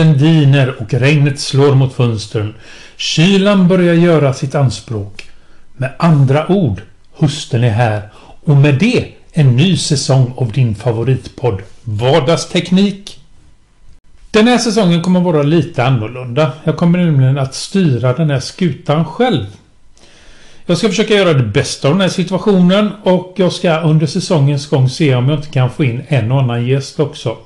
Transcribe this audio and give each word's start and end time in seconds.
Vinden 0.00 0.18
viner 0.18 0.74
och 0.80 0.94
regnet 0.94 1.40
slår 1.40 1.74
mot 1.74 1.94
fönstren. 1.94 2.54
Kylan 2.96 3.68
börjar 3.68 3.94
göra 3.94 4.34
sitt 4.34 4.54
anspråk. 4.54 5.28
Med 5.76 5.92
andra 5.98 6.52
ord, 6.52 6.82
hösten 7.18 7.64
är 7.64 7.70
här 7.70 8.02
och 8.44 8.56
med 8.56 8.74
det 8.74 9.06
en 9.32 9.56
ny 9.56 9.76
säsong 9.76 10.32
av 10.36 10.52
din 10.52 10.74
favoritpodd 10.74 11.62
Vardagsteknik. 11.84 13.20
Den 14.30 14.46
här 14.46 14.58
säsongen 14.58 15.02
kommer 15.02 15.20
vara 15.20 15.42
lite 15.42 15.84
annorlunda. 15.84 16.52
Jag 16.64 16.76
kommer 16.76 16.98
nämligen 16.98 17.38
att 17.38 17.54
styra 17.54 18.12
den 18.12 18.30
här 18.30 18.40
skutan 18.40 19.04
själv. 19.04 19.46
Jag 20.66 20.78
ska 20.78 20.88
försöka 20.88 21.14
göra 21.14 21.32
det 21.32 21.46
bästa 21.46 21.88
av 21.88 21.94
den 21.94 22.00
här 22.00 22.08
situationen 22.08 22.90
och 23.02 23.34
jag 23.36 23.52
ska 23.52 23.80
under 23.80 24.06
säsongens 24.06 24.66
gång 24.66 24.88
se 24.88 25.14
om 25.14 25.28
jag 25.28 25.38
inte 25.38 25.48
kan 25.48 25.70
få 25.70 25.84
in 25.84 26.02
en 26.08 26.32
och 26.32 26.40
annan 26.40 26.66
gäst 26.66 27.00
också. 27.00 27.36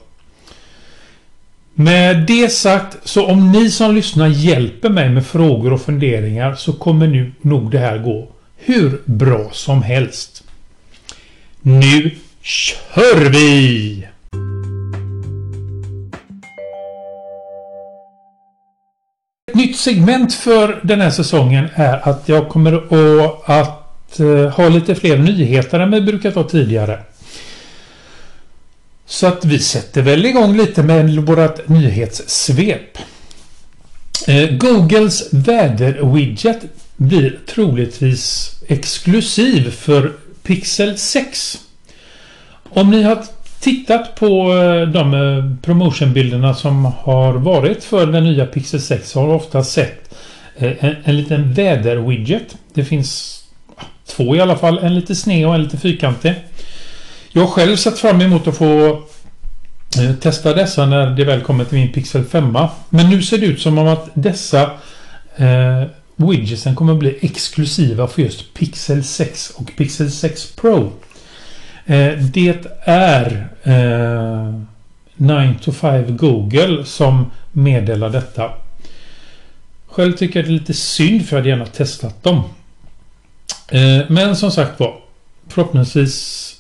Med 1.77 2.27
det 2.27 2.53
sagt 2.53 2.97
så 3.08 3.27
om 3.27 3.53
ni 3.53 3.70
som 3.70 3.94
lyssnar 3.94 4.28
hjälper 4.28 4.91
mig 4.91 5.08
med 5.08 5.27
frågor 5.27 5.72
och 5.72 5.81
funderingar 5.81 6.55
så 6.55 6.72
kommer 6.72 7.06
nu 7.06 7.33
nog 7.41 7.70
det 7.70 7.78
här 7.78 7.98
gå 7.98 8.28
hur 8.56 9.00
bra 9.05 9.50
som 9.53 9.83
helst. 9.83 10.44
Nu 11.62 12.11
kör 12.42 13.31
vi! 13.31 14.06
Ett 19.50 19.55
nytt 19.55 19.77
segment 19.77 20.34
för 20.34 20.81
den 20.83 21.00
här 21.00 21.11
säsongen 21.11 21.69
är 21.75 22.09
att 22.09 22.28
jag 22.28 22.48
kommer 22.48 22.72
att, 23.61 24.20
eh, 24.20 24.50
ha 24.50 24.69
lite 24.69 24.94
fler 24.94 25.19
nyheter 25.19 25.81
än 25.81 25.91
vi 25.91 26.00
brukat 26.00 26.34
ha 26.34 26.44
tidigare. 26.44 26.98
Så 29.14 29.26
att 29.26 29.44
vi 29.44 29.58
sätter 29.58 30.02
väl 30.02 30.26
igång 30.26 30.56
lite 30.56 30.82
med 30.82 31.16
vårt 31.16 31.69
nyhetssvep. 31.69 32.98
Eh, 34.26 34.50
Googles 34.50 35.28
väderwidget 35.32 36.58
blir 36.97 37.38
troligtvis 37.47 38.54
exklusiv 38.69 39.70
för 39.70 40.12
Pixel 40.42 40.98
6. 40.98 41.58
Om 42.62 42.91
ni 42.91 43.03
har 43.03 43.24
tittat 43.60 44.14
på 44.14 44.53
eh, 44.53 44.88
de 44.88 45.14
eh, 45.14 45.62
promotionbilderna 45.62 46.54
som 46.54 46.84
har 46.84 47.32
varit 47.34 47.84
för 47.84 48.06
den 48.06 48.24
nya 48.24 48.47
Pixel 48.47 48.80
6 48.80 49.10
så 49.10 49.20
har 49.20 49.28
ofta 49.28 49.64
sett 49.64 50.14
en, 50.56 50.97
en 51.04 51.16
liten 51.16 51.53
väderwidget. 51.53 52.56
Det 52.72 52.84
finns 52.84 53.41
två 54.06 54.36
i 54.36 54.41
alla 54.41 54.56
fall. 54.56 54.78
En 54.78 54.94
lite 54.94 55.14
sned 55.14 55.47
och 55.47 55.54
en 55.54 55.62
lite 55.62 55.76
fyrkantig. 55.76 56.34
Jag 57.37 57.43
har 57.43 57.49
själv 57.49 57.77
sett 57.77 57.99
fram 57.99 58.21
emot 58.21 58.47
att 58.47 58.56
få 58.56 59.03
eh, 59.99 60.15
testa 60.21 60.55
dessa 60.55 60.87
när 60.87 61.11
det 61.11 61.25
väl 61.25 61.41
kommer 61.41 61.65
till 61.65 61.78
min 61.78 61.93
Pixel 61.93 62.25
5. 62.25 62.59
Men 62.89 63.11
nu 63.11 63.22
ser 63.22 63.39
det 63.39 63.47
ut 63.47 63.61
som 63.61 63.78
om 63.78 63.87
att 63.87 64.09
dessa 64.15 64.62
eh, 65.37 65.83
widgetsen 66.17 66.75
kommer 66.75 66.93
att 66.93 66.99
bli 66.99 67.19
exklusiva 67.21 68.09
för 68.09 68.22
just 68.22 68.55
Pixel 68.55 69.05
6 69.05 69.50
och 69.50 69.77
Pixel 69.77 70.11
6 70.11 70.56
Pro. 70.56 70.93
Eh, 71.87 72.12
det 72.12 72.67
är 72.84 73.49
eh, 73.62 74.61
9 75.15 75.55
to 75.62 75.72
5 75.72 76.16
Google 76.16 76.84
som 76.84 77.31
meddelar 77.53 78.11
detta. 78.11 78.51
Själv 79.87 80.12
tycker 80.12 80.39
jag 80.39 80.49
det 80.49 80.51
är 80.51 80.59
lite 80.59 80.75
synd 80.75 81.27
för 81.28 81.37
jag 81.37 81.41
hade 81.41 81.49
gärna 81.49 81.66
testat 81.66 82.22
dem. 82.22 82.43
Eh, 83.69 84.01
men 84.09 84.37
som 84.37 84.51
sagt 84.51 84.81
var. 84.81 84.95
Förhoppningsvis 85.49 86.51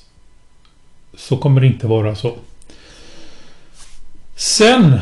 så 1.28 1.36
kommer 1.36 1.60
det 1.60 1.66
inte 1.66 1.86
vara 1.86 2.14
så. 2.14 2.32
Sen 4.36 4.98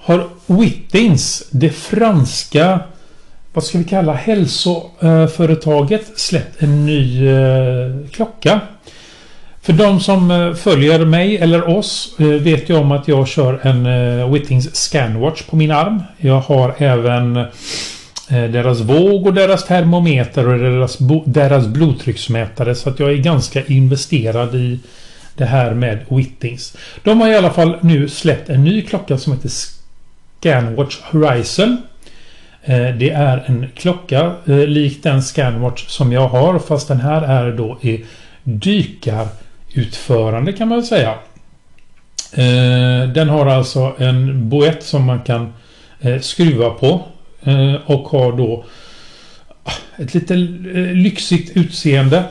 har 0.00 0.28
Wittins, 0.46 1.48
det 1.50 1.70
franska 1.70 2.80
vad 3.52 3.64
ska 3.64 3.78
vi 3.78 3.84
kalla 3.84 4.12
hälsoföretaget 4.12 6.06
släppt 6.16 6.62
en 6.62 6.86
ny 6.86 7.28
eh, 7.28 7.90
klocka. 8.12 8.60
För 9.62 9.72
de 9.72 10.00
som 10.00 10.30
eh, 10.30 10.54
följer 10.54 11.04
mig 11.04 11.36
eller 11.36 11.68
oss 11.68 12.14
eh, 12.18 12.26
vet 12.26 12.68
ju 12.68 12.76
om 12.76 12.92
att 12.92 13.08
jag 13.08 13.28
kör 13.28 13.66
en 13.66 14.32
Wittings 14.32 14.76
Scanwatch 14.76 15.42
på 15.42 15.56
min 15.56 15.70
arm. 15.70 16.02
Jag 16.16 16.40
har 16.40 16.74
även 16.78 17.44
deras 18.28 18.80
våg 18.80 19.26
och 19.26 19.34
deras 19.34 19.64
termometer 19.64 20.48
och 20.48 20.58
deras, 20.58 20.98
deras 21.24 21.66
blodtrycksmätare 21.66 22.74
så 22.74 22.88
att 22.88 23.00
jag 23.00 23.10
är 23.10 23.16
ganska 23.16 23.64
investerad 23.64 24.54
i 24.54 24.80
det 25.36 25.44
här 25.44 25.74
med 25.74 25.98
Wittings. 26.08 26.76
De 27.04 27.20
har 27.20 27.28
i 27.28 27.36
alla 27.36 27.50
fall 27.50 27.78
nu 27.80 28.08
släppt 28.08 28.48
en 28.48 28.64
ny 28.64 28.82
klocka 28.82 29.18
som 29.18 29.32
heter 29.32 29.48
Scanwatch 29.48 30.98
Horizon. 31.02 31.82
Eh, 32.62 32.96
det 32.96 33.10
är 33.10 33.44
en 33.46 33.68
klocka 33.74 34.34
likt 34.44 34.68
lik 34.68 35.02
den 35.02 35.22
Scanwatch 35.22 35.86
som 35.86 36.12
jag 36.12 36.28
har 36.28 36.58
fast 36.58 36.88
den 36.88 37.00
här 37.00 37.22
är 37.22 37.52
då 37.52 37.78
i 37.82 38.04
dykarutförande 38.42 40.52
kan 40.52 40.68
man 40.68 40.78
väl 40.78 40.86
säga. 40.86 41.14
Eh, 42.32 43.08
den 43.08 43.28
har 43.28 43.46
alltså 43.46 43.94
en 43.98 44.48
boett 44.48 44.82
som 44.82 45.04
man 45.04 45.20
kan 45.20 45.52
skruva 46.20 46.70
på 46.70 47.02
och 47.86 48.08
har 48.08 48.36
då 48.36 48.64
ah, 49.64 49.72
ett 49.96 50.14
lite 50.14 50.34
lyxigt 50.94 51.56
utseende. 51.56 52.24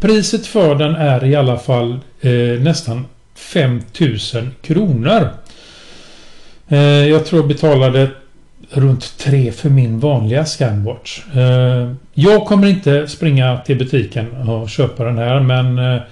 Priset 0.00 0.46
för 0.46 0.74
den 0.74 0.94
är 0.94 1.24
i 1.24 1.36
alla 1.36 1.58
fall 1.58 1.98
eh, 2.20 2.60
nästan 2.60 3.06
5000 3.34 4.50
kronor. 4.62 5.28
Eh, 6.68 6.78
jag 6.78 7.26
tror 7.26 7.40
jag 7.40 7.48
betalade 7.48 8.10
runt 8.70 9.18
3 9.18 9.52
för 9.52 9.68
min 9.70 10.00
vanliga 10.00 10.44
Scanwatch. 10.44 11.22
Eh, 11.34 11.92
jag 12.14 12.46
kommer 12.46 12.66
inte 12.66 13.08
springa 13.08 13.58
till 13.66 13.78
butiken 13.78 14.36
och 14.36 14.70
köpa 14.70 15.04
den 15.04 15.18
här 15.18 15.40
men 15.40 15.78
eh, 15.78 16.02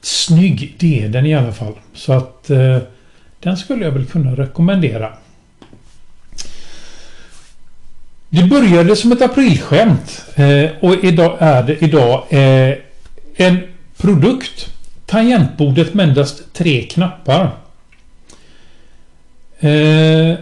snygg 0.00 0.74
det 0.78 1.04
är 1.04 1.08
den 1.08 1.26
i 1.26 1.34
alla 1.34 1.52
fall. 1.52 1.74
Så 1.94 2.12
att 2.12 2.50
eh, 2.50 2.78
den 3.40 3.56
skulle 3.56 3.84
jag 3.84 3.92
väl 3.92 4.06
kunna 4.06 4.36
rekommendera. 4.36 5.12
Det 8.28 8.42
började 8.42 8.96
som 8.96 9.12
ett 9.12 9.22
aprilskämt 9.22 10.24
eh, 10.34 10.70
och 10.80 11.04
idag 11.04 11.36
är 11.38 11.62
det 11.62 11.82
idag 11.84 12.26
eh, 12.30 12.74
en 13.36 13.58
produkt. 13.96 14.72
Tangentbordet 15.06 15.94
med 15.94 16.08
endast 16.08 16.52
tre 16.52 16.82
knappar. 16.82 17.50
Eh, 19.60 20.38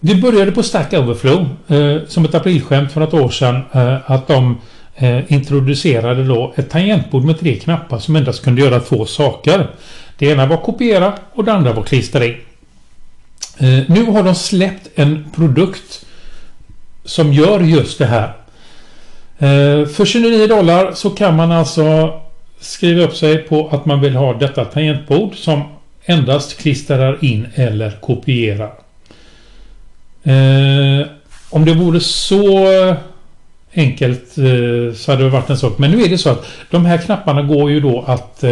det 0.00 0.14
började 0.14 0.52
på 0.52 0.62
Stack 0.62 0.92
Overflow 0.92 1.46
eh, 1.68 1.96
som 2.08 2.24
ett 2.24 2.34
aprilskämt 2.34 2.92
för 2.92 3.00
något 3.00 3.14
år 3.14 3.28
sedan 3.28 3.62
eh, 3.72 4.10
att 4.10 4.28
de 4.28 4.58
eh, 4.94 5.32
introducerade 5.32 6.24
då 6.24 6.54
ett 6.56 6.70
tangentbord 6.70 7.24
med 7.24 7.40
tre 7.40 7.54
knappar 7.54 7.98
som 7.98 8.16
endast 8.16 8.44
kunde 8.44 8.62
göra 8.62 8.80
två 8.80 9.06
saker. 9.06 9.70
Det 10.18 10.26
ena 10.26 10.46
var 10.46 10.56
kopiera 10.56 11.12
och 11.32 11.44
det 11.44 11.52
andra 11.52 11.72
var 11.72 11.82
klistra 11.82 12.24
in. 12.24 12.36
Eh, 13.58 13.80
nu 13.88 14.04
har 14.04 14.22
de 14.22 14.34
släppt 14.34 14.88
en 14.94 15.30
produkt 15.34 16.04
som 17.04 17.32
gör 17.32 17.60
just 17.60 17.98
det 17.98 18.06
här. 18.06 18.32
Eh, 19.38 19.86
för 19.86 20.04
29 20.04 20.46
dollar 20.46 20.92
så 20.92 21.10
kan 21.10 21.36
man 21.36 21.52
alltså 21.52 22.20
skriva 22.60 23.04
upp 23.04 23.16
sig 23.16 23.38
på 23.38 23.68
att 23.68 23.86
man 23.86 24.00
vill 24.00 24.16
ha 24.16 24.32
detta 24.32 24.64
tangentbord 24.64 25.36
som 25.36 25.62
endast 26.04 26.58
klistrar 26.58 27.24
in 27.24 27.46
eller 27.54 27.90
kopierar. 27.90 28.72
Eh, 30.22 31.06
om 31.50 31.64
det 31.64 31.74
vore 31.74 32.00
så 32.00 32.72
eh, 32.72 32.94
enkelt 33.74 34.28
så 34.96 35.12
hade 35.12 35.24
det 35.24 35.30
varit 35.30 35.50
en 35.50 35.58
sak. 35.58 35.78
Men 35.78 35.90
nu 35.90 36.02
är 36.02 36.08
det 36.08 36.18
så 36.18 36.30
att 36.30 36.46
de 36.70 36.84
här 36.84 36.98
knapparna 36.98 37.42
går 37.42 37.70
ju 37.70 37.80
då 37.80 38.04
att 38.06 38.44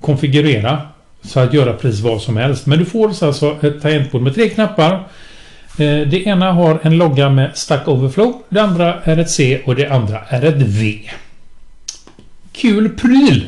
konfigurera 0.00 0.80
så 1.24 1.40
att 1.40 1.54
göra 1.54 1.72
precis 1.72 2.00
vad 2.00 2.22
som 2.22 2.36
helst. 2.36 2.66
Men 2.66 2.78
du 2.78 2.84
får 2.84 3.24
alltså 3.24 3.56
ett 3.62 3.82
tangentbord 3.82 4.22
med 4.22 4.34
tre 4.34 4.48
knappar 4.48 5.08
Eh, 5.78 6.08
det 6.08 6.26
ena 6.26 6.52
har 6.52 6.78
en 6.82 6.96
logga 6.96 7.28
med 7.28 7.50
Stack 7.54 7.88
Overflow. 7.88 8.42
Det 8.48 8.60
andra 8.60 9.02
är 9.04 9.16
ett 9.16 9.30
C 9.30 9.62
och 9.64 9.76
det 9.76 9.88
andra 9.88 10.20
är 10.28 10.44
ett 10.44 10.62
V. 10.62 11.00
Kul 12.52 12.88
pryl! 12.88 13.46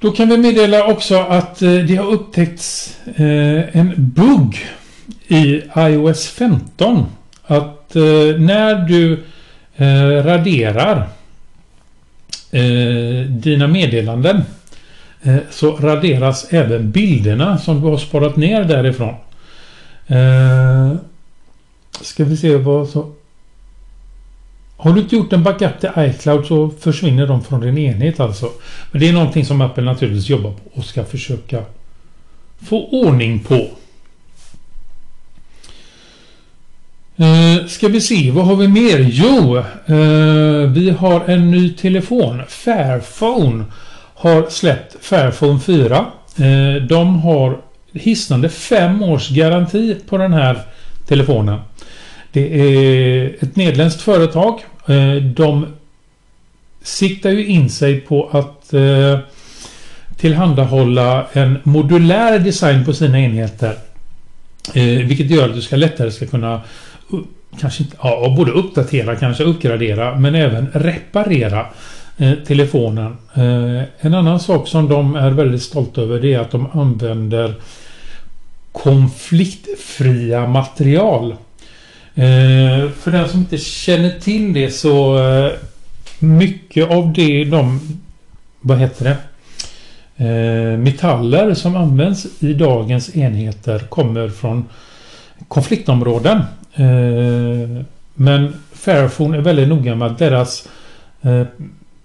Då 0.00 0.10
kan 0.10 0.28
vi 0.28 0.38
meddela 0.38 0.86
också 0.86 1.18
att 1.18 1.62
eh, 1.62 1.72
det 1.72 1.96
har 1.96 2.12
upptäckts 2.12 2.96
eh, 3.04 3.76
en 3.76 3.92
bugg 3.96 4.66
i 5.28 5.62
iOS 5.76 6.28
15. 6.28 7.06
Att 7.46 7.94
när 8.38 8.88
du 8.88 9.24
raderar 10.22 11.08
dina 13.28 13.68
meddelanden 13.68 14.42
Eh, 15.22 15.36
så 15.50 15.76
raderas 15.76 16.52
även 16.52 16.90
bilderna 16.90 17.58
som 17.58 17.80
du 17.80 17.86
har 17.86 17.98
sparat 17.98 18.36
ner 18.36 18.64
därifrån. 18.64 19.14
Eh, 20.06 20.92
ska 22.00 22.24
vi 22.24 22.36
se 22.36 22.56
vad 22.56 22.88
så... 22.88 23.12
har 24.76 24.92
du 24.92 25.00
inte 25.00 25.16
gjort 25.16 25.32
en 25.32 25.42
backup 25.42 25.80
till 25.80 25.90
iCloud 25.96 26.46
så 26.46 26.70
försvinner 26.70 27.26
de 27.26 27.44
från 27.44 27.60
din 27.60 27.78
enhet 27.78 28.20
alltså. 28.20 28.50
Men 28.90 29.00
det 29.00 29.08
är 29.08 29.12
någonting 29.12 29.44
som 29.44 29.60
Apple 29.60 29.84
naturligtvis 29.84 30.28
jobbar 30.28 30.50
på 30.50 30.78
och 30.78 30.84
ska 30.84 31.04
försöka 31.04 31.64
få 32.62 32.88
ordning 32.88 33.38
på. 33.38 33.68
Eh, 37.16 37.66
ska 37.66 37.88
vi 37.88 38.00
se, 38.00 38.30
vad 38.30 38.44
har 38.46 38.56
vi 38.56 38.68
mer? 38.68 38.98
Jo, 39.10 39.56
eh, 39.56 40.70
vi 40.70 40.90
har 40.98 41.24
en 41.28 41.50
ny 41.50 41.70
telefon. 41.70 42.42
Fairphone 42.48 43.64
har 44.20 44.50
släppt 44.50 45.04
Fairphone 45.04 45.60
4. 45.60 46.06
Eh, 46.36 46.82
de 46.82 47.20
har 47.20 47.58
hisnande 47.92 48.48
fem 48.48 49.02
års 49.02 49.28
garanti 49.28 49.96
på 50.08 50.18
den 50.18 50.32
här 50.32 50.62
telefonen. 51.06 51.60
Det 52.32 52.60
är 52.60 53.36
ett 53.40 53.56
nederländskt 53.56 54.02
företag. 54.02 54.60
Eh, 54.86 55.14
de 55.22 55.66
siktar 56.82 57.30
ju 57.30 57.46
in 57.46 57.70
sig 57.70 58.00
på 58.00 58.28
att 58.32 58.74
eh, 58.74 59.18
tillhandahålla 60.16 61.26
en 61.32 61.58
modulär 61.62 62.38
design 62.38 62.84
på 62.84 62.92
sina 62.92 63.20
enheter. 63.20 63.74
Vilket 65.04 65.30
gör 65.30 65.48
att 65.48 65.54
du 65.54 65.62
ska 65.62 65.76
lättare 65.76 66.10
ska 66.10 66.26
kunna 66.26 66.60
kanske 67.60 67.82
inte, 67.82 67.96
ja, 68.02 68.34
både 68.36 68.50
uppdatera, 68.50 69.16
kanske 69.16 69.44
uppgradera, 69.44 70.18
men 70.18 70.34
även 70.34 70.68
reparera 70.72 71.66
eh, 72.20 72.34
telefonen. 72.46 73.16
Eh, 73.34 73.82
en 74.00 74.14
annan 74.14 74.40
sak 74.40 74.68
som 74.68 74.88
de 74.88 75.16
är 75.16 75.30
väldigt 75.30 75.62
stolta 75.62 76.00
över 76.00 76.20
det 76.20 76.34
är 76.34 76.38
att 76.38 76.50
de 76.50 76.66
använder 76.72 77.54
konfliktfria 78.72 80.46
material. 80.46 81.30
Eh, 82.14 82.90
för 82.90 83.10
den 83.10 83.28
som 83.28 83.40
inte 83.40 83.58
känner 83.58 84.10
till 84.10 84.52
det 84.52 84.70
så 84.70 85.18
eh, 85.18 85.52
mycket 86.18 86.90
av 86.90 87.12
det 87.12 87.44
de, 87.44 87.80
vad 88.60 88.78
heter 88.78 89.04
det? 89.04 89.16
Eh, 90.24 90.78
metaller 90.78 91.54
som 91.54 91.76
används 91.76 92.26
i 92.38 92.54
dagens 92.54 93.16
enheter 93.16 93.78
kommer 93.78 94.28
från 94.28 94.64
konfliktområden. 95.48 96.38
Eh, 96.74 97.84
men 98.14 98.54
Fairphone 98.72 99.36
är 99.36 99.40
väldigt 99.40 99.68
noga 99.68 99.94
med 99.94 100.08
att 100.08 100.18
deras 100.18 100.68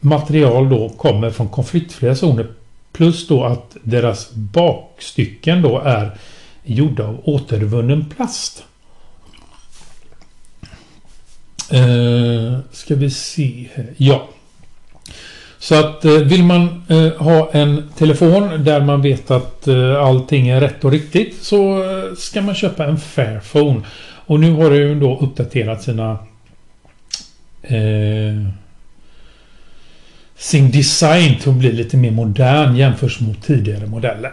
material 0.05 0.69
då 0.69 0.89
kommer 0.89 1.29
från 1.29 1.49
konfliktfria 1.49 2.15
zoner. 2.15 2.47
Plus 2.91 3.27
då 3.27 3.43
att 3.43 3.77
deras 3.83 4.31
bakstycken 4.31 5.61
då 5.61 5.79
är 5.79 6.17
gjorda 6.63 7.07
av 7.07 7.21
återvunnen 7.23 8.05
plast. 8.15 8.63
Eh, 11.71 12.59
ska 12.71 12.95
vi 12.95 13.09
se 13.09 13.67
här. 13.73 13.93
Ja. 13.97 14.27
Så 15.59 15.75
att 15.75 16.05
eh, 16.05 16.13
vill 16.13 16.43
man 16.43 16.83
eh, 16.89 17.13
ha 17.23 17.51
en 17.51 17.89
telefon 17.97 18.63
där 18.63 18.81
man 18.81 19.01
vet 19.01 19.31
att 19.31 19.67
eh, 19.67 20.03
allting 20.03 20.47
är 20.47 20.61
rätt 20.61 20.85
och 20.85 20.91
riktigt 20.91 21.43
så 21.43 21.83
ska 22.17 22.41
man 22.41 22.55
köpa 22.55 22.85
en 22.85 22.97
Fairphone. 22.97 23.81
Och 24.25 24.39
nu 24.39 24.51
har 24.51 24.69
det 24.69 24.77
ju 24.77 24.99
då 24.99 25.19
uppdaterat 25.19 25.83
sina 25.83 26.17
eh, 27.61 28.49
sin 30.37 30.71
design 30.71 31.39
till 31.39 31.49
att 31.49 31.55
bli 31.55 31.71
lite 31.71 31.97
mer 31.97 32.11
modern 32.11 32.75
jämfört 32.75 33.19
mot 33.19 33.43
tidigare 33.43 33.85
modeller. 33.85 34.31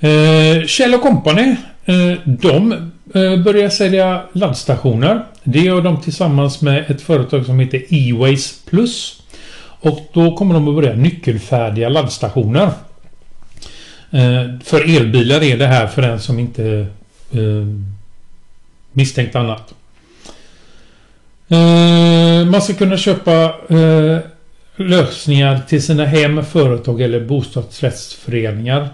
Eh, 0.00 0.94
och 0.94 1.02
Company 1.02 1.56
eh, 1.84 2.18
de 2.24 2.72
eh, 3.14 3.42
börjar 3.44 3.68
sälja 3.68 4.22
laddstationer. 4.32 5.24
Det 5.44 5.60
gör 5.60 5.80
de 5.80 6.00
tillsammans 6.00 6.60
med 6.60 6.90
ett 6.90 7.02
företag 7.02 7.46
som 7.46 7.58
heter 7.58 7.82
E-Ways 7.88 8.60
Plus. 8.70 9.22
Och 9.80 10.10
då 10.12 10.36
kommer 10.36 10.54
de 10.54 10.68
att 10.68 10.74
börja 10.74 10.94
nyckelfärdiga 10.94 11.88
laddstationer. 11.88 12.70
Eh, 14.10 14.58
för 14.64 14.96
elbilar 14.96 15.42
är 15.42 15.58
det 15.58 15.66
här 15.66 15.86
för 15.86 16.02
den 16.02 16.20
som 16.20 16.38
inte 16.38 16.86
eh, 17.32 17.66
misstänkt 18.92 19.36
annat. 19.36 19.74
Eh, 21.48 22.46
man 22.46 22.62
ska 22.62 22.74
kunna 22.74 22.96
köpa 22.96 23.54
eh, 23.68 24.18
lösningar 24.76 25.60
till 25.68 25.82
sina 25.82 26.04
hem, 26.04 26.44
företag 26.44 27.00
eller 27.00 27.20
bostadsrättsföreningar. 27.20 28.88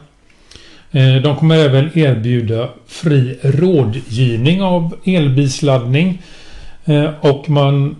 Eh, 0.90 1.14
de 1.22 1.36
kommer 1.36 1.56
även 1.56 1.98
erbjuda 1.98 2.68
fri 2.86 3.38
rådgivning 3.42 4.62
av 4.62 4.96
elbilsladdning 5.04 6.22
och 7.20 7.48
man 7.48 7.96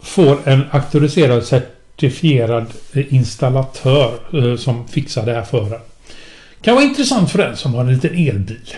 får 0.00 0.38
en 0.44 0.64
auktoriserad 0.70 1.44
certifierad 1.44 2.66
installatör 2.92 4.56
som 4.56 4.88
fixar 4.88 5.26
det 5.26 5.32
här 5.32 5.42
för 5.42 5.74
en. 5.74 5.80
Kan 6.62 6.74
vara 6.74 6.84
intressant 6.84 7.30
för 7.30 7.38
den 7.38 7.56
som 7.56 7.74
har 7.74 7.80
en 7.80 7.94
liten 7.94 8.14
elbil. 8.14 8.74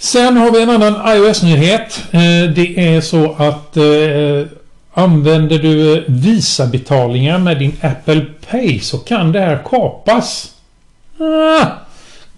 Sen 0.00 0.36
har 0.36 0.50
vi 0.50 0.62
en 0.62 0.70
annan 0.70 1.16
iOS-nyhet. 1.16 2.04
Eh, 2.10 2.50
det 2.54 2.94
är 2.94 3.00
så 3.00 3.32
att 3.32 3.76
eh, 3.76 4.46
använder 4.92 5.58
du 5.58 5.96
eh, 5.96 6.02
Visa-betalningar 6.06 7.38
med 7.38 7.58
din 7.58 7.76
Apple 7.80 8.26
Pay 8.50 8.80
så 8.80 8.98
kan 8.98 9.32
det 9.32 9.40
här 9.40 9.62
kapas. 9.64 10.54
Ah, 11.20 11.66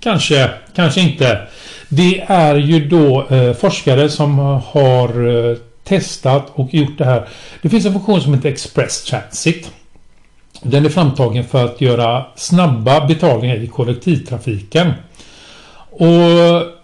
kanske, 0.00 0.50
kanske 0.74 1.00
inte. 1.00 1.40
Det 1.88 2.24
är 2.26 2.54
ju 2.54 2.88
då 2.88 3.26
forskare 3.60 4.08
som 4.08 4.38
har 4.38 5.56
testat 5.84 6.46
och 6.54 6.74
gjort 6.74 6.98
det 6.98 7.04
här. 7.04 7.28
Det 7.62 7.68
finns 7.68 7.86
en 7.86 7.92
funktion 7.92 8.20
som 8.20 8.34
heter 8.34 8.48
Express 8.48 9.04
Transit. 9.04 9.70
Den 10.62 10.84
är 10.84 10.88
framtagen 10.88 11.44
för 11.44 11.64
att 11.64 11.80
göra 11.80 12.24
snabba 12.36 13.06
betalningar 13.06 13.56
i 13.56 13.66
kollektivtrafiken. 13.66 14.92
Och 15.90 16.79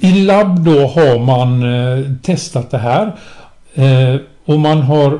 i 0.00 0.12
labb 0.12 0.64
då 0.64 0.86
har 0.86 1.18
man 1.18 1.62
eh, 1.62 2.04
testat 2.22 2.70
det 2.70 2.78
här. 2.78 3.12
Eh, 3.74 4.20
och 4.44 4.60
man 4.60 4.82
har 4.82 5.18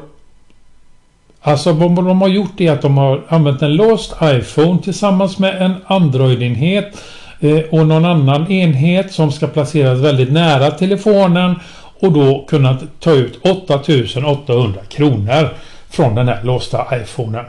Alltså 1.42 1.72
vad 1.72 2.04
de 2.04 2.20
har 2.20 2.28
gjort 2.28 2.60
är 2.60 2.72
att 2.72 2.82
de 2.82 2.98
har 2.98 3.22
använt 3.28 3.62
en 3.62 3.76
låst 3.76 4.14
iPhone 4.22 4.82
tillsammans 4.82 5.38
med 5.38 5.62
en 5.62 5.74
Android-enhet 5.86 6.96
eh, 7.40 7.58
och 7.70 7.86
någon 7.86 8.04
annan 8.04 8.52
enhet 8.52 9.12
som 9.12 9.32
ska 9.32 9.46
placeras 9.46 9.98
väldigt 9.98 10.32
nära 10.32 10.70
telefonen 10.70 11.54
och 12.00 12.12
då 12.12 12.44
kunnat 12.48 12.82
ta 13.00 13.12
ut 13.12 13.38
8800 13.44 14.80
kronor 14.88 15.48
från 15.90 16.14
den 16.14 16.28
här 16.28 16.42
låsta 16.42 16.86
iPhonen. 17.02 17.44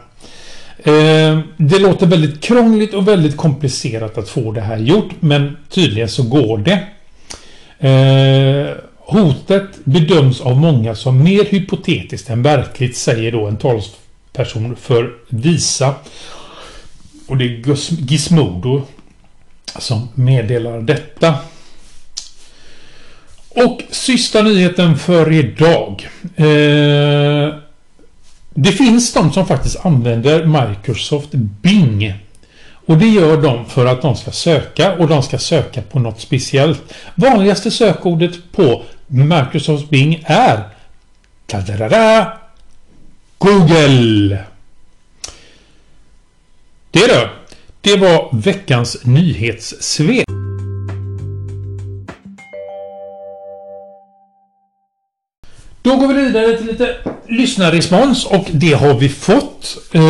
Eh, 0.78 1.40
det 1.58 1.80
låter 1.80 2.08
väldigt 2.08 2.44
krångligt 2.44 2.94
och 2.94 3.08
väldigt 3.08 3.38
komplicerat 3.38 4.18
att 4.18 4.30
få 4.30 4.52
det 4.52 4.62
här 4.62 4.78
gjort 4.78 5.10
men 5.20 5.58
tydligen 5.70 6.10
så 6.10 6.24
går 6.24 6.58
det. 6.58 6.84
Eh, 7.82 8.76
hotet 8.98 9.86
bedöms 9.86 10.42
av 10.42 10.58
många 10.58 10.96
som 10.96 11.24
mer 11.24 11.46
hypotetiskt 11.46 12.30
än 12.30 12.44
verkligt, 12.44 12.98
säger 12.98 13.32
då 13.32 13.48
en 13.48 13.58
talsperson 13.58 14.76
för 14.76 15.14
Visa. 15.30 15.96
Och 17.28 17.38
det 17.38 17.46
är 17.46 17.76
Gizmodo 18.12 18.82
som 19.80 20.08
meddelar 20.16 20.82
detta. 20.82 21.36
Och 23.50 23.82
sista 23.90 24.42
nyheten 24.42 24.98
för 24.98 25.32
idag. 25.32 26.10
Eh, 26.36 27.56
det 28.54 28.72
finns 28.72 29.14
de 29.14 29.34
som 29.34 29.48
faktiskt 29.48 29.86
använder 29.86 30.46
Microsoft 30.46 31.30
Bing 31.32 32.14
och 32.86 32.98
det 32.98 33.08
gör 33.08 33.42
de 33.42 33.66
för 33.66 33.86
att 33.86 34.02
de 34.02 34.16
ska 34.16 34.32
söka 34.32 34.94
och 34.94 35.08
de 35.08 35.24
ska 35.24 35.38
söka 35.38 35.82
på 35.82 36.00
något 36.00 36.22
speciellt. 36.22 36.94
Vanligaste 37.16 37.72
sökordet 37.72 38.52
på 38.52 38.84
Microsoft 39.08 39.90
Bing 39.90 40.24
är 40.26 40.64
Tadadada, 41.48 42.34
Google. 43.38 44.44
Det 46.92 47.08
då. 47.08 47.30
Det 47.82 47.98
var 47.98 48.30
veckans 48.32 49.06
nyhetssvep. 49.06 50.26
Då 55.82 55.96
går 55.96 56.08
vi 56.08 56.14
vidare 56.14 56.58
till 56.58 56.68
lite 56.68 56.96
lyssnarrespons 57.28 58.26
och 58.26 58.46
det 58.52 58.74
har 58.74 58.94
vi 58.94 59.10
fått. 59.10 59.78
Eh, 59.92 60.02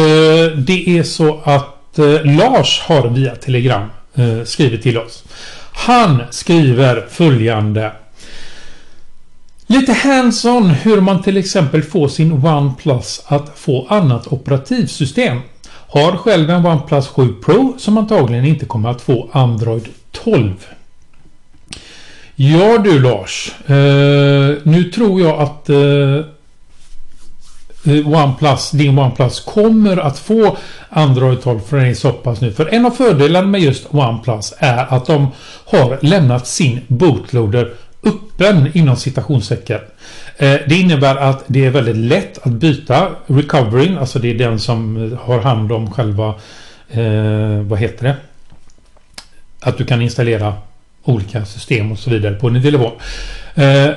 det 0.57 0.97
är 0.97 1.03
så 1.03 1.41
att 1.43 1.80
eh, 1.99 2.25
Lars 2.25 2.79
har 2.79 3.07
via 3.07 3.35
Telegram 3.35 3.89
eh, 4.15 4.43
skrivit 4.43 4.83
till 4.83 4.97
oss. 4.97 5.23
Han 5.73 6.23
skriver 6.29 7.07
följande. 7.09 7.91
Lite 9.67 9.93
hands-on 9.93 10.69
hur 10.69 11.01
man 11.01 11.23
till 11.23 11.37
exempel 11.37 11.83
får 11.83 12.07
sin 12.07 12.31
OnePlus 12.31 13.23
att 13.25 13.59
få 13.59 13.87
annat 13.89 14.27
operativsystem. 14.27 15.39
Har 15.67 16.11
själv 16.17 16.49
en 16.49 16.65
OnePlus 16.65 17.07
7 17.07 17.33
Pro 17.45 17.75
som 17.77 17.97
antagligen 17.97 18.45
inte 18.45 18.65
kommer 18.65 18.89
att 18.89 19.01
få 19.01 19.29
Android 19.31 19.87
12. 20.11 20.53
Ja 22.35 22.77
du 22.77 22.99
Lars. 22.99 23.51
Eh, 23.65 24.57
nu 24.63 24.91
tror 24.95 25.21
jag 25.21 25.39
att 25.39 25.69
eh, 25.69 26.25
Eh, 27.85 28.07
OnePlus, 28.07 28.71
din 28.71 28.99
OnePlus 28.99 29.39
kommer 29.39 29.97
att 29.97 30.19
få 30.19 30.57
Android 30.89 31.41
12 31.41 31.59
från 31.59 31.95
så 31.95 32.11
pass 32.11 32.41
nu. 32.41 32.51
För 32.51 32.73
en 32.73 32.85
av 32.85 32.91
fördelarna 32.91 33.47
med 33.47 33.61
just 33.61 33.87
OnePlus 33.93 34.53
är 34.57 34.93
att 34.93 35.05
de 35.05 35.27
har 35.65 35.99
lämnat 36.01 36.47
sin 36.47 36.81
bootloader 36.87 37.73
öppen 38.03 38.71
inom 38.73 38.95
citationstecken. 38.95 39.79
Eh, 40.37 40.57
det 40.67 40.75
innebär 40.75 41.15
att 41.15 41.43
det 41.47 41.65
är 41.65 41.69
väldigt 41.69 41.95
lätt 41.95 42.47
att 42.47 42.51
byta 42.51 43.09
Recovering, 43.27 43.97
alltså 43.97 44.19
det 44.19 44.29
är 44.29 44.35
den 44.35 44.59
som 44.59 45.11
eh, 45.11 45.19
har 45.19 45.39
hand 45.39 45.71
om 45.71 45.91
själva, 45.91 46.27
eh, 46.89 47.61
vad 47.61 47.79
heter 47.79 48.03
det? 48.03 48.15
Att 49.59 49.77
du 49.77 49.85
kan 49.85 50.01
installera 50.01 50.53
olika 51.03 51.45
system 51.45 51.91
och 51.91 51.99
så 51.99 52.09
vidare 52.09 52.35
på 52.35 52.49
din 52.49 52.63
telefon. 52.63 52.91
Eh, 53.55 53.89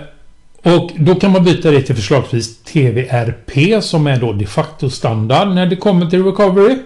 och 0.64 0.90
då 0.97 1.14
kan 1.14 1.33
man 1.33 1.44
byta 1.44 1.71
det 1.71 1.83
till 1.83 1.94
förslagsvis 1.94 2.62
TVRP 2.62 3.83
som 3.83 4.06
är 4.06 4.21
då 4.21 4.33
de 4.33 4.47
facto 4.47 4.90
standard 4.90 5.49
när 5.49 5.66
det 5.66 5.76
kommer 5.76 6.06
till 6.06 6.25
recovery. 6.25 6.78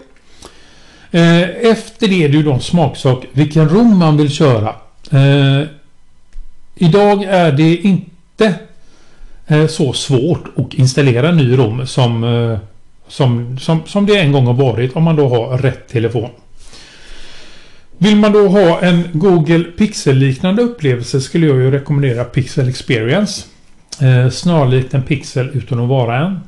Eh, 1.10 1.42
efter 1.48 2.08
det 2.08 2.24
är 2.24 2.28
det 2.28 2.36
ju 2.36 2.42
då 2.42 2.52
en 2.52 2.60
smaksak 2.60 3.24
vilken 3.32 3.68
rom 3.68 3.98
man 3.98 4.16
vill 4.16 4.30
köra. 4.30 4.74
Eh, 5.10 5.66
idag 6.74 7.22
är 7.22 7.52
det 7.52 7.76
inte 7.76 8.54
eh, 9.46 9.66
så 9.66 9.92
svårt 9.92 10.44
att 10.56 10.74
installera 10.74 11.28
en 11.28 11.36
ny 11.36 11.58
rom 11.58 11.86
som, 11.86 12.58
som, 13.08 13.58
som, 13.58 13.82
som 13.86 14.06
det 14.06 14.18
en 14.18 14.32
gång 14.32 14.46
har 14.46 14.54
varit 14.54 14.96
om 14.96 15.02
man 15.02 15.16
då 15.16 15.28
har 15.28 15.58
rätt 15.58 15.88
telefon. 15.88 16.30
Vill 17.98 18.16
man 18.16 18.32
då 18.32 18.48
ha 18.48 18.80
en 18.80 19.08
Google 19.12 19.64
Pixel-liknande 19.64 20.62
upplevelse 20.62 21.20
skulle 21.20 21.46
jag 21.46 21.56
ju 21.56 21.70
rekommendera 21.70 22.24
Pixel 22.24 22.68
Experience. 22.68 23.44
Eh, 24.00 24.30
snarlikt 24.30 24.94
en 24.94 25.02
Pixel 25.02 25.50
utan 25.54 25.80
att 25.80 25.88
vara 25.88 26.16
en. 26.16 26.40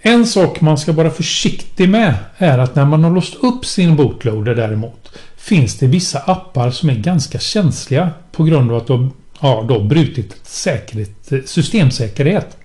En 0.00 0.26
sak 0.26 0.60
man 0.60 0.78
ska 0.78 0.92
vara 0.92 1.10
försiktig 1.10 1.88
med 1.88 2.14
är 2.36 2.58
att 2.58 2.74
när 2.74 2.84
man 2.84 3.04
har 3.04 3.10
låst 3.10 3.34
upp 3.40 3.66
sin 3.66 3.96
bootloader 3.96 4.54
däremot 4.54 5.18
finns 5.36 5.78
det 5.78 5.86
vissa 5.86 6.18
appar 6.18 6.70
som 6.70 6.90
är 6.90 6.94
ganska 6.94 7.38
känsliga 7.38 8.10
på 8.32 8.44
grund 8.44 8.70
av 8.70 8.76
att 8.76 8.86
de 8.86 9.12
ja, 9.40 9.80
brutit 9.88 10.36
säkerhet, 10.42 11.32
eh, 11.32 11.38
systemsäkerhet. 11.44 12.56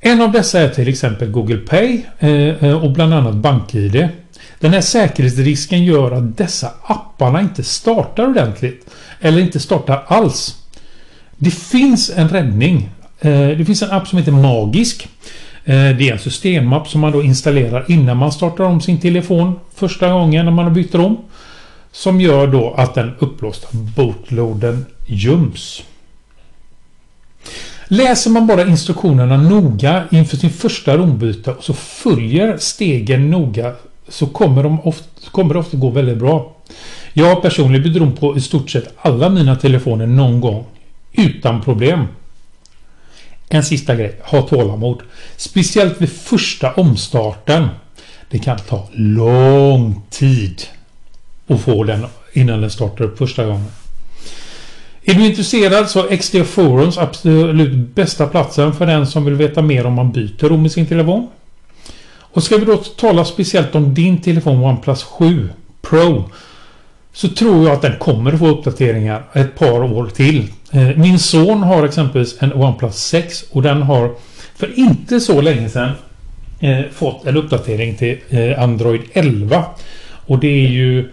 En 0.00 0.20
av 0.22 0.32
dessa 0.32 0.60
är 0.60 0.68
till 0.68 0.88
exempel 0.88 1.30
Google 1.30 1.56
Pay 1.56 2.02
eh, 2.18 2.30
eh, 2.30 2.84
och 2.84 2.92
bland 2.92 3.14
annat 3.14 3.34
BankID. 3.34 4.08
Den 4.60 4.72
här 4.72 4.80
säkerhetsrisken 4.80 5.84
gör 5.84 6.10
att 6.10 6.36
dessa 6.36 6.70
apparna 6.82 7.40
inte 7.40 7.64
startar 7.64 8.26
ordentligt. 8.26 8.90
Eller 9.20 9.40
inte 9.40 9.60
startar 9.60 10.04
alls. 10.06 10.56
Det 11.38 11.50
finns 11.50 12.10
en 12.10 12.28
räddning. 12.28 12.88
Eh, 13.20 13.48
det 13.48 13.64
finns 13.64 13.82
en 13.82 13.90
app 13.90 14.08
som 14.08 14.18
heter 14.18 14.32
Magisk. 14.32 15.08
Eh, 15.64 15.74
det 15.74 16.08
är 16.08 16.12
en 16.12 16.18
systemapp 16.18 16.88
som 16.88 17.00
man 17.00 17.12
då 17.12 17.22
installerar 17.22 17.84
innan 17.88 18.16
man 18.16 18.32
startar 18.32 18.64
om 18.64 18.80
sin 18.80 19.00
telefon 19.00 19.60
första 19.74 20.12
gången 20.12 20.44
när 20.44 20.52
man 20.52 20.64
har 20.64 20.72
bytt 20.72 20.94
om. 20.94 21.18
Som 21.92 22.20
gör 22.20 22.46
då 22.46 22.74
att 22.76 22.94
den 22.94 23.12
upplåsta 23.18 23.68
bootloaden 23.72 24.86
göms. 25.06 25.82
Läser 27.88 28.30
man 28.30 28.46
bara 28.46 28.66
instruktionerna 28.66 29.36
noga 29.36 30.04
inför 30.10 30.36
sin 30.36 30.50
första 30.50 30.96
rombyte 30.96 31.50
och 31.50 31.64
så 31.64 31.72
följer 31.74 32.56
stegen 32.58 33.30
noga 33.30 33.72
så 34.08 34.26
kommer, 34.26 34.62
de 34.62 34.80
ofta, 34.80 35.30
kommer 35.30 35.54
det 35.54 35.60
ofta 35.60 35.76
gå 35.76 35.90
väldigt 35.90 36.18
bra. 36.18 36.56
Jag 37.12 37.26
har 37.34 37.40
personligen 37.40 37.82
bytt 37.82 37.96
rom 37.96 38.12
på 38.12 38.36
i 38.36 38.40
stort 38.40 38.70
sett 38.70 38.94
alla 38.96 39.28
mina 39.28 39.56
telefoner 39.56 40.06
någon 40.06 40.40
gång 40.40 40.64
utan 41.16 41.62
problem. 41.62 42.06
En 43.48 43.64
sista 43.64 43.94
grej. 43.94 44.20
Ha 44.22 44.42
tålamod. 44.42 45.02
Speciellt 45.36 46.00
vid 46.00 46.12
första 46.12 46.72
omstarten. 46.72 47.68
Det 48.30 48.38
kan 48.38 48.58
ta 48.58 48.88
lång 48.92 50.02
tid 50.10 50.62
att 51.46 51.60
få 51.60 51.84
den 51.84 52.06
innan 52.32 52.60
den 52.60 52.70
startar 52.70 53.04
upp 53.04 53.18
första 53.18 53.44
gången. 53.44 53.66
Är 55.04 55.14
du 55.14 55.26
intresserad 55.26 55.90
så 55.90 56.08
är 56.08 56.16
XD 56.16 56.36
Forums 56.46 56.98
absolut 56.98 57.94
bästa 57.94 58.26
platsen 58.26 58.72
för 58.72 58.86
den 58.86 59.06
som 59.06 59.24
vill 59.24 59.34
veta 59.34 59.62
mer 59.62 59.86
om 59.86 59.92
man 59.92 60.12
byter 60.12 60.48
rom 60.48 60.66
i 60.66 60.70
sin 60.70 60.86
telefon. 60.86 61.28
Och 62.18 62.42
ska 62.42 62.56
vi 62.56 62.64
då 62.64 62.76
tala 62.76 63.24
speciellt 63.24 63.74
om 63.74 63.94
din 63.94 64.22
telefon 64.22 64.64
OnePlus 64.64 65.02
7 65.02 65.48
Pro 65.82 66.30
så 67.12 67.28
tror 67.28 67.64
jag 67.64 67.72
att 67.72 67.82
den 67.82 67.98
kommer 67.98 68.32
att 68.32 68.38
få 68.38 68.48
uppdateringar 68.48 69.24
ett 69.32 69.58
par 69.58 69.82
år 69.82 70.06
till. 70.06 70.52
Eh, 70.72 70.96
min 70.96 71.18
son 71.18 71.62
har 71.62 71.84
exempelvis 71.84 72.42
en 72.42 72.52
OnePlus 72.52 72.96
6 72.96 73.44
och 73.50 73.62
den 73.62 73.82
har 73.82 74.14
för 74.54 74.78
inte 74.78 75.20
så 75.20 75.40
länge 75.40 75.68
sedan 75.68 75.90
eh, 76.60 76.80
fått 76.92 77.26
en 77.26 77.36
uppdatering 77.36 77.96
till 77.96 78.18
eh, 78.28 78.62
Android 78.62 79.00
11. 79.12 79.64
Och 80.26 80.38
det 80.38 80.48
är 80.48 80.68
ju 80.68 81.12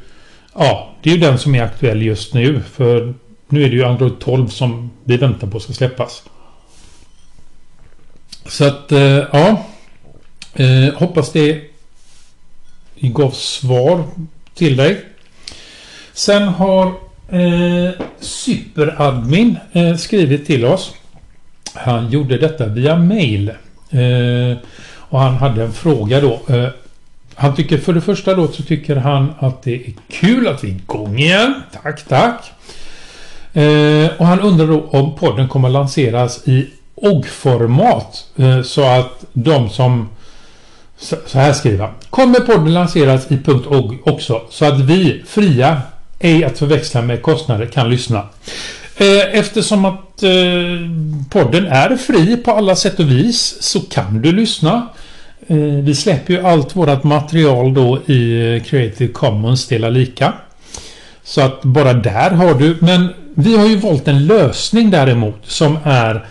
ja, 0.56 0.96
det 1.02 1.10
är 1.10 1.14
ju 1.14 1.20
den 1.20 1.40
som 1.40 1.56
är 1.56 1.64
aktuell 1.64 2.02
just 2.02 2.34
nu. 2.34 2.62
För 2.74 3.14
nu 3.48 3.64
är 3.64 3.70
det 3.70 3.76
ju 3.76 3.84
Android 3.84 4.20
12 4.20 4.48
som 4.48 4.92
vi 5.04 5.18
väntar 5.18 5.48
på 5.48 5.60
ska 5.60 5.74
släppas. 5.74 6.24
Så 8.46 8.66
att 8.66 8.92
ja. 9.32 9.66
Hoppas 10.96 11.32
det 11.32 11.62
gav 12.96 13.32
svar 13.32 14.04
till 14.54 14.76
dig. 14.76 15.06
Sen 16.14 16.48
har 16.48 16.94
eh, 17.34 17.92
Superadmin 18.20 19.58
eh, 19.72 19.96
skrivit 19.96 20.46
till 20.46 20.66
oss. 20.66 20.94
Han 21.74 22.10
gjorde 22.10 22.38
detta 22.38 22.66
via 22.66 22.96
mail. 22.96 23.50
Eh, 23.90 24.58
och 24.96 25.20
han 25.20 25.36
hade 25.36 25.64
en 25.64 25.74
fråga 25.74 26.22
då. 26.22 26.42
Eh, 26.56 26.68
han 27.36 27.56
tycker 27.56 27.78
för 27.78 27.94
det 27.94 28.02
första 28.02 28.36
då 28.36 28.48
så 28.48 28.64
tycker 28.64 28.96
han 28.96 29.34
att 29.40 29.64
det 29.64 29.76
är 29.76 29.94
kul 30.10 30.48
att 30.48 30.64
vi 30.64 30.68
är 30.68 30.76
igång 30.76 31.20
igen. 31.20 31.54
Tack, 31.84 32.04
tack. 32.08 32.52
Eh, 33.54 34.10
och 34.18 34.26
han 34.26 34.40
undrar 34.40 34.68
då 34.68 34.88
om 34.90 35.16
podden 35.16 35.48
kommer 35.48 35.70
lanseras 35.70 36.48
i 36.48 36.70
OGG-format. 36.96 38.26
Eh, 38.36 38.62
så 38.62 38.84
att 38.84 39.26
de 39.34 39.70
som 39.70 40.10
så 41.26 41.40
här 41.40 41.54
skriver 41.54 41.86
han. 41.86 41.94
Kommer 42.10 42.40
podden 42.40 42.74
lanseras 42.74 43.32
i 43.32 43.40
.ogg 43.48 44.08
också 44.08 44.42
så 44.50 44.66
att 44.66 44.80
vi 44.80 45.24
fria 45.28 45.82
ej 46.24 46.44
att 46.44 46.60
förväxla 46.60 47.02
med 47.02 47.22
kostnader, 47.22 47.66
kan 47.66 47.90
lyssna. 47.90 48.28
Eh, 48.98 49.40
eftersom 49.40 49.86
att 49.86 50.24
eh, 50.24 50.32
podden 51.30 51.66
är 51.66 51.98
fri 51.98 52.38
på 52.38 52.52
alla 52.52 52.76
sätt 52.76 53.00
och 53.00 53.12
vis 53.12 53.58
så 53.60 53.80
kan 53.80 54.22
du 54.22 54.32
lyssna. 54.32 54.88
Eh, 55.48 55.58
vi 55.58 55.96
släpper 55.96 56.34
ju 56.34 56.46
allt 56.46 56.76
vårt 56.76 57.04
material 57.04 57.74
då 57.74 57.98
i 57.98 58.62
Creative 58.66 59.14
Commons 59.14 59.68
dela 59.68 59.90
lika. 59.90 60.34
Så 61.24 61.42
att 61.42 61.64
bara 61.64 61.94
där 61.94 62.30
har 62.30 62.54
du. 62.54 62.78
Men 62.82 63.14
vi 63.36 63.58
har 63.58 63.66
ju 63.66 63.76
valt 63.76 64.08
en 64.08 64.28
lösning 64.28 64.92
däremot 64.92 65.40
som 65.44 65.78
är... 65.84 66.26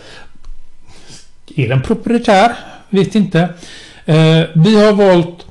Är 1.55 1.69
den 1.69 1.81
proprietär? 1.81 2.51
Vet 2.89 3.15
inte. 3.15 3.49
Vi 4.53 4.85
har 4.85 4.93
valt 4.93 5.45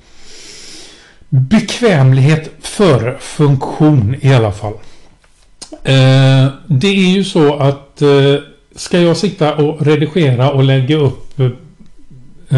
bekvämlighet 1.33 2.51
för 2.61 3.17
funktion 3.21 4.17
i 4.21 4.35
alla 4.35 4.53
fall. 4.53 4.73
Eh, 5.85 6.47
det 6.67 6.89
är 6.89 7.15
ju 7.15 7.25
så 7.25 7.57
att 7.57 8.03
eh, 8.03 8.35
ska 8.77 9.01
jag 9.01 9.17
sitta 9.17 9.55
och 9.55 9.87
redigera 9.87 10.51
och 10.51 10.65
lägga 10.65 10.97
upp 10.97 11.41
eh, 11.41 11.47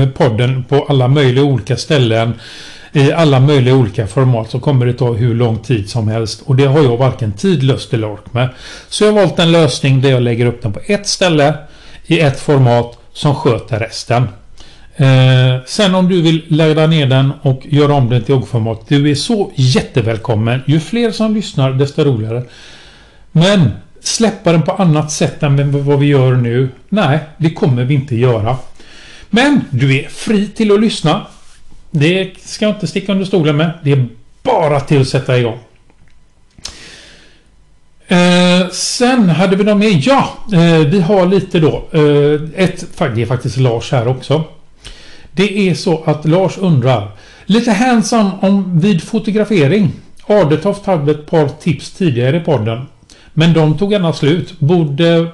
eh, 0.00 0.09
podden 0.09 0.64
på 0.64 0.87
alla 0.88 1.09
möjliga 1.09 1.45
olika 1.45 1.76
ställen 1.76 2.35
i 2.93 3.12
alla 3.12 3.40
möjliga 3.40 3.75
olika 3.75 4.07
format 4.07 4.50
så 4.50 4.61
kommer 4.61 4.87
det 4.87 4.93
ta 4.93 5.12
hur 5.12 5.35
lång 5.35 5.59
tid 5.59 5.90
som 5.90 6.09
helst 6.09 6.43
och 6.47 6.57
det 6.57 6.64
har 6.64 6.83
jag 6.83 6.97
varken 6.97 7.33
tid, 7.33 7.62
lust 7.62 7.95
eller 7.95 8.12
ork 8.12 8.33
med. 8.33 8.49
Så 8.88 9.04
jag 9.04 9.12
har 9.12 9.21
valt 9.21 9.38
en 9.38 9.52
lösning 9.52 10.00
där 10.00 10.11
jag 10.11 10.23
lägger 10.23 10.47
upp 10.47 10.62
den 10.62 10.73
på 10.73 10.81
ett 10.87 11.07
ställe 11.07 11.54
i 12.07 12.21
ett 12.21 12.40
format 12.40 12.99
som 13.12 13.35
sköter 13.35 13.78
resten. 13.78 14.28
Eh, 14.97 15.65
sen 15.67 15.95
om 15.95 16.09
du 16.09 16.23
vill 16.23 16.45
ladda 16.49 16.87
ner 16.87 17.07
den 17.07 17.33
och 17.43 17.67
göra 17.67 17.95
om 17.95 18.11
den 18.11 18.23
till 18.23 18.35
OGG-format. 18.35 18.89
Du 18.89 19.11
är 19.11 19.15
så 19.15 19.53
jättevälkommen. 19.55 20.63
Ju 20.67 20.81
fler 20.81 21.11
som 21.11 21.35
lyssnar 21.35 21.73
desto 21.73 22.05
roligare. 22.05 22.43
Men 23.33 23.71
släppa 24.01 24.53
den 24.53 24.63
på 24.63 24.73
annat 24.73 25.13
sätt 25.13 25.43
än 25.43 25.85
vad 25.85 25.99
vi 25.99 26.07
gör 26.07 26.35
nu. 26.35 26.69
Nej, 26.89 27.19
det 27.37 27.51
kommer 27.51 27.85
vi 27.85 27.95
inte 27.95 28.17
göra. 28.17 28.57
Men 29.31 29.61
du 29.71 29.99
är 29.99 30.09
fri 30.09 30.47
till 30.47 30.73
att 30.73 30.81
lyssna. 30.81 31.27
Det 31.91 32.33
ska 32.41 32.65
jag 32.65 32.75
inte 32.75 32.87
sticka 32.87 33.13
under 33.13 33.25
stolen 33.25 33.57
med. 33.57 33.71
Det 33.83 33.93
är 33.93 34.07
bara 34.43 34.81
till 34.81 35.01
att 35.01 35.09
sätta 35.09 35.39
igång. 35.39 35.59
Eh, 38.07 38.69
sen 38.73 39.29
hade 39.29 39.57
vi 39.57 39.65
något 39.65 39.77
mer. 39.77 40.01
Ja, 40.03 40.29
eh, 40.53 40.87
vi 40.87 41.01
har 41.01 41.27
lite 41.27 41.61
då. 41.61 41.89
Eh, 41.93 42.65
ett, 42.65 42.85
det 43.15 43.23
är 43.23 43.27
faktiskt 43.27 43.57
Lars 43.57 43.93
här 43.93 44.09
också. 44.09 44.45
Det 45.35 45.69
är 45.69 45.75
så 45.75 46.03
att 46.05 46.25
Lars 46.25 46.59
undrar. 46.59 47.11
Lite 47.47 47.71
hands-on 47.71 48.31
om 48.41 48.81
vid 48.81 49.03
fotografering. 49.03 49.93
Adetoft 50.26 50.87
hade 50.87 51.11
ett 51.11 51.26
par 51.26 51.49
tips 51.49 51.93
tidigare 51.93 52.37
i 52.37 52.41
podden. 52.41 52.87
Men 53.33 53.53
de 53.53 53.79
tog 53.79 53.93
gärna 53.93 54.12
slut. 54.12 54.61
Borde 54.61 55.26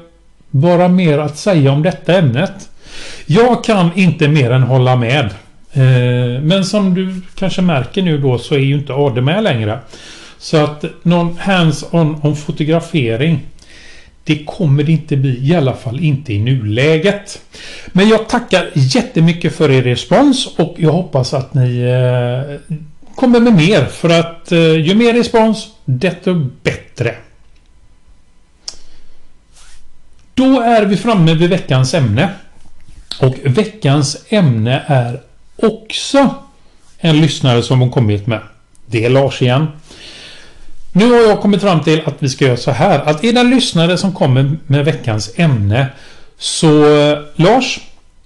vara 0.50 0.88
mer 0.88 1.19
att 1.19 1.38
säga 1.38 1.73
om 1.73 1.83
detta 1.83 2.19
ämnet. 2.19 2.71
Jag 3.26 3.64
kan 3.64 3.90
inte 3.95 4.28
mer 4.28 4.50
än 4.50 4.62
hålla 4.62 4.97
med. 4.97 5.25
Eh, 5.73 6.42
men 6.42 6.64
som 6.64 6.95
du 6.95 7.21
kanske 7.35 7.62
märker 7.62 8.02
nu 8.02 8.19
då 8.19 8.38
så 8.38 8.54
är 8.54 8.59
ju 8.59 8.75
inte 8.75 8.92
Ade 8.92 9.21
med 9.21 9.45
längre. 9.45 9.78
Så 10.38 10.57
att 10.57 10.85
någon 11.02 11.38
hands-on 11.38 12.21
om 12.23 12.37
fotografering 12.37 13.40
det 14.30 14.44
kommer 14.44 14.82
det 14.82 14.92
inte 14.92 15.16
bli, 15.16 15.49
i 15.49 15.54
alla 15.54 15.75
fall 15.75 16.00
inte 16.00 16.32
i 16.32 16.38
nuläget. 16.38 17.42
Men 17.87 18.08
jag 18.08 18.28
tackar 18.28 18.70
jättemycket 18.75 19.56
för 19.56 19.70
er 19.70 19.82
respons 19.82 20.46
och 20.58 20.75
jag 20.78 20.92
hoppas 20.92 21.34
att 21.34 21.54
ni 21.54 21.80
eh, 21.80 22.75
kommer 23.14 23.40
med 23.40 23.52
mer 23.52 23.84
för 23.84 24.08
att 24.08 24.52
eh, 24.52 24.58
ju 24.58 24.94
mer 24.94 25.14
respons 25.14 25.68
desto 25.84 26.34
bättre. 26.62 27.14
Då 30.34 30.60
är 30.60 30.84
vi 30.84 30.96
framme 30.96 31.34
vid 31.34 31.50
veckans 31.50 31.94
ämne. 31.94 32.28
Och 33.20 33.34
veckans 33.44 34.25
ämne 34.28 34.82
är 34.87 35.20
också 35.56 36.34
en 36.99 37.20
lyssnare 37.20 37.62
som 37.62 37.80
har 37.80 37.88
kommit 37.88 38.26
med. 38.26 38.40
Det 38.87 39.04
är 39.04 39.10
Lars 39.10 39.42
igen. 39.42 39.66
Nu 40.92 41.11
har 41.11 41.20
jag 41.20 41.40
kommit 41.40 41.61
fram 41.61 41.80
till 41.80 42.02
att 42.04 42.14
vi 42.18 42.28
ska 42.28 42.44
göra 42.44 42.56
så 42.56 42.70
här. 42.70 42.99
Att 42.99 43.25
är 43.25 43.32
det 43.32 43.42
lyssnare 43.42 43.99
som 43.99 44.12
kommer 44.12 44.56
med 44.66 44.85
veckans 44.85 45.32
ämne. 45.37 45.87
Så 46.38 47.00
eh, 47.00 47.18
Lars, 47.37 47.80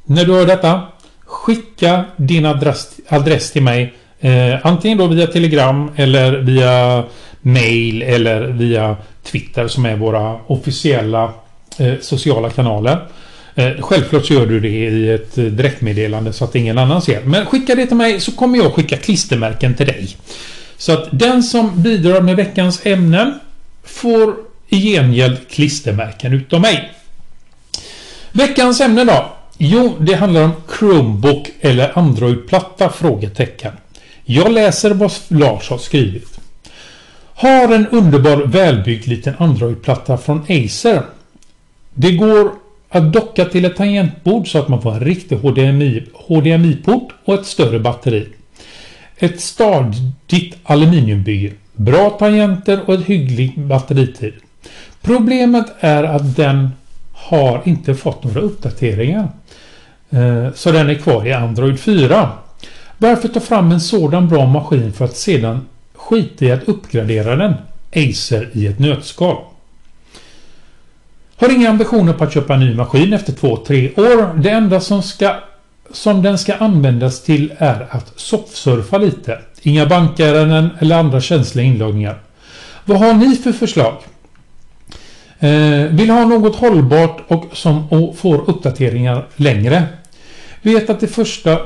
när 0.05 0.25
du 0.25 0.33
hör 0.33 0.47
detta. 0.47 0.83
Skicka 1.25 2.05
din 2.17 2.47
adress, 2.47 2.89
adress 3.09 3.53
till 3.53 3.63
mig. 3.63 3.95
Eh, 4.21 4.67
antingen 4.67 4.99
då 4.99 5.07
via 5.07 5.27
telegram 5.27 5.91
eller 5.97 6.33
via 6.33 7.05
mail 7.41 8.03
eller 8.03 8.41
via 8.41 8.97
Twitter 9.23 9.69
som 9.69 9.87
är 9.87 9.97
våra 9.97 10.37
officiella 10.47 11.33
eh, 11.79 11.95
sociala 12.01 12.51
kanaler. 12.51 13.09
Eh, 13.55 13.71
självklart 13.81 14.27
så 14.27 14.35
gör 14.35 14.47
du 14.47 14.61
det 14.61 14.69
i 14.69 15.11
ett 15.11 15.39
eh, 15.39 15.45
direktmeddelande 15.45 16.33
så 16.33 16.45
att 16.45 16.55
ingen 16.55 16.79
annan 16.79 17.03
ser. 17.03 17.21
Men 17.25 17.47
skicka 17.47 17.75
det 17.75 17.87
till 17.87 17.97
mig 17.97 18.21
så 18.21 18.33
kommer 18.33 18.59
jag 18.59 18.73
skicka 18.73 18.97
klistermärken 18.97 19.75
till 19.75 19.87
dig. 19.87 20.17
Så 20.77 20.93
att 20.93 21.09
den 21.13 21.43
som 21.43 21.83
bidrar 21.83 22.21
med 22.21 22.37
veckans 22.37 22.87
ämnen 22.87 23.41
får 23.85 24.35
i 24.69 24.81
gengäld 24.81 25.49
klistermärken 25.51 26.33
utav 26.33 26.61
mig. 26.61 26.93
Veckans 28.33 28.81
ämne 28.81 29.05
då? 29.05 29.33
Jo, 29.59 29.97
det 30.01 30.15
handlar 30.15 30.43
om 30.43 30.53
Chromebook 30.79 31.51
eller 31.61 31.99
Android-platta? 31.99 32.89
Frågetecken. 32.89 33.73
Jag 34.25 34.53
läser 34.53 34.91
vad 34.91 35.13
Lars 35.29 35.71
har 35.71 35.79
skrivit. 35.79 36.41
Har 37.35 37.75
en 37.75 37.87
underbar 37.87 38.37
välbyggd 38.37 39.07
liten 39.07 39.35
Android-platta 39.39 40.17
från 40.17 40.43
Acer. 40.49 41.03
Det 41.95 42.13
går 42.13 42.51
att 42.89 43.13
docka 43.13 43.45
till 43.45 43.65
ett 43.65 43.77
tangentbord 43.77 44.53
så 44.53 44.59
att 44.59 44.69
man 44.69 44.83
får 44.83 44.93
en 44.93 45.01
riktig 45.01 45.37
HDMI-port 46.27 47.13
och 47.25 47.35
ett 47.35 47.47
större 47.47 47.79
batteri. 47.79 48.29
Ett 49.19 49.41
stadigt 49.41 50.57
aluminiumbygge. 50.65 51.53
Bra 51.73 52.11
tangenter 52.11 52.81
och 52.87 52.95
ett 52.95 53.07
hygglig 53.07 53.61
batteritid. 53.61 54.35
Problemet 55.03 55.67
är 55.81 56.05
att 56.05 56.37
den 56.37 56.71
har 57.13 57.63
inte 57.65 57.95
fått 57.95 58.25
några 58.25 58.41
uppdateringar. 58.41 59.29
Eh, 60.11 60.53
så 60.55 60.73
den 60.73 60.91
är 60.91 60.95
kvar 60.95 61.27
i 61.27 61.33
Android 61.33 61.81
4. 61.81 62.31
Varför 62.99 63.29
ta 63.29 63.41
fram 63.41 63.73
en 63.73 63.81
sådan 63.81 64.29
bra 64.29 64.47
maskin 64.47 64.93
för 64.93 65.05
att 65.05 65.17
sedan 65.17 65.67
skita 65.95 66.45
i 66.45 66.53
att 66.53 66.69
uppgradera 66.69 67.37
den? 67.37 67.55
Acer 67.91 68.51
i 68.53 68.67
ett 68.67 68.79
nötskal. 68.79 69.37
Har 71.37 71.55
inga 71.55 71.71
ambitioner 71.71 72.13
på 72.13 72.25
att 72.25 72.35
köpa 72.35 72.55
en 72.55 72.61
ny 72.61 72.75
maskin 72.75 73.13
efter 73.13 73.33
2-3 73.33 74.01
år. 74.01 74.39
Det 74.39 74.51
enda 74.51 74.81
som 74.81 75.03
ska 75.03 75.37
som 75.93 76.23
den 76.23 76.39
ska 76.39 76.55
användas 76.55 77.23
till 77.23 77.53
är 77.59 77.87
att 77.91 78.13
soffsurfa 78.17 78.99
lite. 78.99 79.39
Inga 79.63 79.87
bankärenden 79.87 80.71
eller 80.79 80.99
andra 80.99 81.21
känsliga 81.21 81.67
inloggningar. 81.67 82.19
Vad 82.85 82.99
har 82.99 83.15
ni 83.15 83.37
för 83.37 83.53
förslag? 83.53 83.95
Eh, 85.39 85.83
vill 85.91 86.11
ha 86.11 86.25
något 86.25 86.57
hållbart 86.57 87.23
och 87.29 87.45
som 87.53 88.13
får 88.17 88.51
uppdateringar 88.51 89.27
längre. 89.37 89.83
Vet 90.63 90.91
att 90.91 91.01
det 91.01 91.07
första 91.07 91.59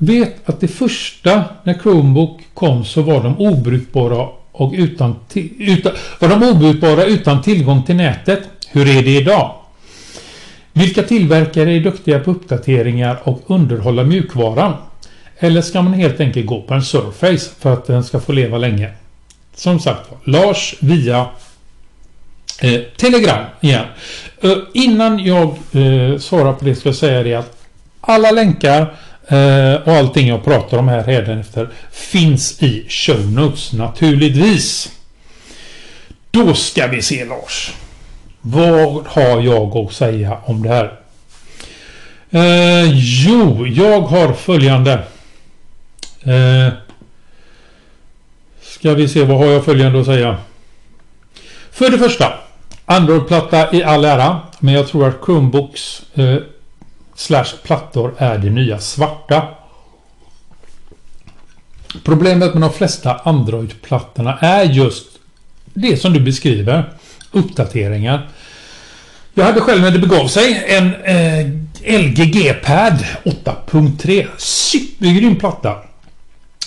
Vet 0.00 0.48
att 0.48 0.60
det 0.60 0.68
första 0.68 1.44
när 1.62 1.74
Chromebook 1.74 2.40
kom 2.54 2.84
så 2.84 3.02
var 3.02 3.22
de 3.22 3.38
obrukbara 3.38 4.28
och 4.52 4.72
utan, 4.76 5.16
utan, 5.58 5.92
var 6.18 6.28
de 6.28 6.42
obrukbara 6.42 7.04
utan 7.04 7.42
tillgång 7.42 7.82
till 7.82 7.96
nätet. 7.96 8.40
Hur 8.68 8.88
är 8.98 9.02
det 9.02 9.16
idag? 9.16 9.57
Vilka 10.78 11.02
tillverkare 11.02 11.72
är 11.72 11.80
duktiga 11.80 12.20
på 12.20 12.30
uppdateringar 12.30 13.18
och 13.22 13.42
underhålla 13.46 14.04
mjukvaran? 14.04 14.72
Eller 15.38 15.62
ska 15.62 15.82
man 15.82 15.92
helt 15.92 16.20
enkelt 16.20 16.46
gå 16.46 16.62
på 16.62 16.74
en 16.74 16.82
Surface 16.82 17.50
för 17.60 17.72
att 17.72 17.86
den 17.86 18.04
ska 18.04 18.20
få 18.20 18.32
leva 18.32 18.58
länge? 18.58 18.90
Som 19.54 19.80
sagt 19.80 20.10
Lars 20.24 20.74
via 20.80 21.26
eh, 22.60 22.80
Telegram 22.96 23.44
igen. 23.60 23.84
Eh, 24.42 24.56
innan 24.74 25.18
jag 25.18 25.48
eh, 25.48 26.18
svarar 26.18 26.52
på 26.52 26.64
det 26.64 26.74
ska 26.74 26.88
jag 26.88 26.96
säga 26.96 27.22
det 27.22 27.34
att 27.34 27.56
alla 28.00 28.30
länkar 28.30 28.80
eh, 29.26 29.74
och 29.74 29.92
allting 29.92 30.28
jag 30.28 30.44
pratar 30.44 30.78
om 30.78 30.88
här 30.88 31.38
efter 31.40 31.68
finns 31.90 32.62
i 32.62 32.86
show 32.88 33.32
notes 33.32 33.72
naturligtvis. 33.72 34.92
Då 36.30 36.54
ska 36.54 36.86
vi 36.86 37.02
se 37.02 37.24
Lars. 37.24 37.72
Vad 38.50 39.06
har 39.06 39.40
jag 39.42 39.76
att 39.76 39.92
säga 39.92 40.38
om 40.44 40.62
det 40.62 40.68
här? 40.68 41.00
Eh, 42.30 42.90
jo, 42.94 43.66
jag 43.66 44.00
har 44.00 44.32
följande. 44.32 44.92
Eh, 46.22 46.72
ska 48.60 48.94
vi 48.94 49.08
se, 49.08 49.24
vad 49.24 49.38
har 49.38 49.46
jag 49.46 49.64
följande 49.64 50.00
att 50.00 50.06
säga? 50.06 50.36
För 51.70 51.90
det 51.90 51.98
första. 51.98 52.32
Android-platta 52.84 53.74
i 53.76 53.82
all 53.84 54.04
ära. 54.04 54.40
Men 54.58 54.74
jag 54.74 54.88
tror 54.88 55.08
att 55.08 55.24
Chromebooks 55.24 56.02
eh, 56.14 56.36
slash 57.14 57.56
plattor 57.62 58.14
är 58.18 58.38
det 58.38 58.50
nya 58.50 58.78
svarta. 58.78 59.42
Problemet 62.04 62.54
med 62.54 62.62
de 62.62 62.72
flesta 62.72 63.14
Android-plattorna 63.14 64.38
är 64.40 64.64
just 64.64 65.06
det 65.64 65.96
som 65.96 66.12
du 66.12 66.20
beskriver 66.20 66.92
uppdateringar. 67.32 68.28
Jag 69.38 69.44
hade 69.44 69.60
själv 69.60 69.82
när 69.82 69.90
det 69.90 69.98
begav 69.98 70.26
sig 70.26 70.64
en 70.66 70.94
eh, 70.94 71.46
LG 72.00 72.24
G-pad 72.24 73.04
8.3. 73.24 74.26
Supergrym 74.36 75.36
platta. 75.36 75.76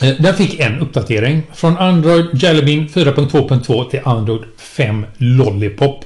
Eh, 0.01 0.15
den 0.19 0.33
fick 0.33 0.59
en 0.59 0.79
uppdatering 0.79 1.43
från 1.53 1.77
Android 1.77 2.25
Jelly 2.33 2.61
Bean 2.61 2.87
4.2.2 2.87 3.89
till 3.89 3.99
Android 4.03 4.41
5 4.57 5.05
Lollipop. 5.17 6.05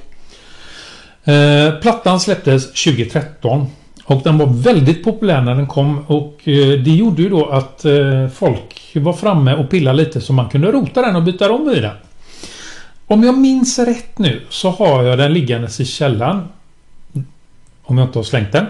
Eh, 1.24 1.80
plattan 1.82 2.20
släpptes 2.20 2.66
2013 2.66 3.66
och 4.04 4.20
den 4.24 4.38
var 4.38 4.46
väldigt 4.46 5.04
populär 5.04 5.40
när 5.40 5.54
den 5.54 5.66
kom 5.66 5.98
och 5.98 6.40
eh, 6.44 6.68
det 6.68 6.90
gjorde 6.90 7.22
ju 7.22 7.28
då 7.28 7.46
att 7.46 7.84
eh, 7.84 8.28
folk 8.34 8.90
var 8.94 9.12
framme 9.12 9.54
och 9.54 9.70
pillade 9.70 9.98
lite 9.98 10.20
så 10.20 10.32
man 10.32 10.48
kunde 10.48 10.72
rota 10.72 11.02
den 11.02 11.16
och 11.16 11.22
byta 11.22 11.52
om 11.52 11.70
i 11.70 11.80
den. 11.80 11.96
Om 13.06 13.22
jag 13.22 13.38
minns 13.38 13.78
rätt 13.78 14.18
nu 14.18 14.40
så 14.48 14.70
har 14.70 15.02
jag 15.02 15.18
den 15.18 15.32
liggandes 15.32 15.80
i 15.80 15.84
källaren. 15.84 16.48
Om 17.88 17.98
jag 17.98 18.08
inte 18.08 18.18
har 18.18 18.24
slängt 18.24 18.52
den. 18.52 18.66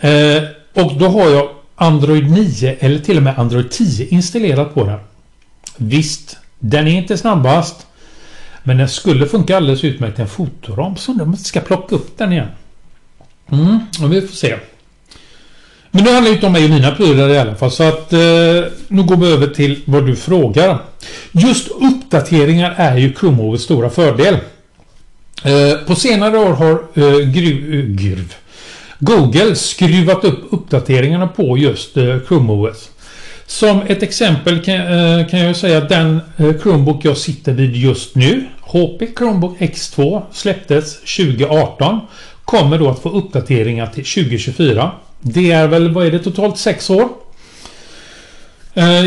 Eh, 0.00 0.42
och 0.74 0.94
då 0.94 1.08
har 1.08 1.30
jag 1.30 1.48
Android 1.74 2.30
9 2.30 2.76
eller 2.80 2.98
till 2.98 3.16
och 3.16 3.22
med 3.22 3.38
Android 3.38 3.70
10 3.70 4.06
installerat 4.06 4.74
på 4.74 4.84
den. 4.84 4.98
Visst, 5.76 6.36
den 6.58 6.88
är 6.88 6.92
inte 6.92 7.16
snabbast. 7.16 7.86
Men 8.62 8.76
den 8.76 8.88
skulle 8.88 9.26
funka 9.26 9.56
alldeles 9.56 9.84
utmärkt 9.84 10.18
i 10.18 10.22
en 10.22 10.28
fotoram. 10.28 10.96
Så 10.96 11.12
om 11.12 11.18
jag 11.18 11.38
ska 11.38 11.60
plocka 11.60 11.94
upp 11.94 12.18
den 12.18 12.32
igen. 12.32 12.48
Mm, 13.52 13.78
och 14.02 14.12
vi 14.12 14.20
får 14.20 14.34
se. 14.34 14.56
Men 15.90 16.04
nu 16.04 16.12
handlar 16.12 16.30
det 16.30 16.34
inte 16.34 16.46
om 16.46 16.52
mig 16.52 16.64
och 16.64 16.70
mina 16.70 16.90
prylar 16.90 17.28
i 17.28 17.38
alla 17.38 17.54
fall. 17.54 17.70
Så 17.70 17.82
att 17.82 18.12
eh, 18.12 18.18
nu 18.88 19.02
går 19.02 19.16
vi 19.16 19.32
över 19.32 19.46
till 19.46 19.82
vad 19.84 20.06
du 20.06 20.16
frågar. 20.16 20.78
Just 21.32 21.68
uppdateringar 21.68 22.74
är 22.76 22.96
ju 22.96 23.14
Chrome 23.14 23.58
stora 23.58 23.90
fördel. 23.90 24.36
Eh, 25.44 25.86
på 25.86 25.94
senare 25.94 26.38
år 26.38 26.52
har 26.52 26.70
eh, 26.70 27.18
gruv, 27.18 27.74
eh, 27.74 27.84
gruv, 27.84 28.34
Google 29.04 29.56
skruvat 29.56 30.24
upp 30.24 30.40
uppdateringarna 30.50 31.28
på 31.28 31.58
just 31.58 31.96
eh, 31.96 32.16
Chrome 32.28 32.52
OS. 32.52 32.90
Som 33.46 33.82
ett 33.86 34.02
exempel 34.02 34.62
kan, 34.64 34.74
eh, 34.74 35.26
kan 35.28 35.40
jag 35.40 35.56
säga 35.56 35.78
att 35.78 35.88
den 35.88 36.20
eh, 36.36 36.60
Chromebook 36.62 37.04
jag 37.04 37.16
sitter 37.16 37.52
vid 37.52 37.76
just 37.76 38.14
nu, 38.14 38.44
HP 38.60 39.02
Chromebook 39.18 39.58
X2, 39.58 40.22
släpptes 40.32 41.00
2018. 41.00 42.00
Kommer 42.44 42.78
då 42.78 42.90
att 42.90 43.02
få 43.02 43.10
uppdateringar 43.10 43.86
till 43.86 44.04
2024. 44.04 44.90
Det 45.20 45.52
är 45.52 45.68
väl, 45.68 45.90
vad 45.90 46.06
är 46.06 46.10
det, 46.10 46.18
totalt 46.18 46.58
sex 46.58 46.90
år? 46.90 47.08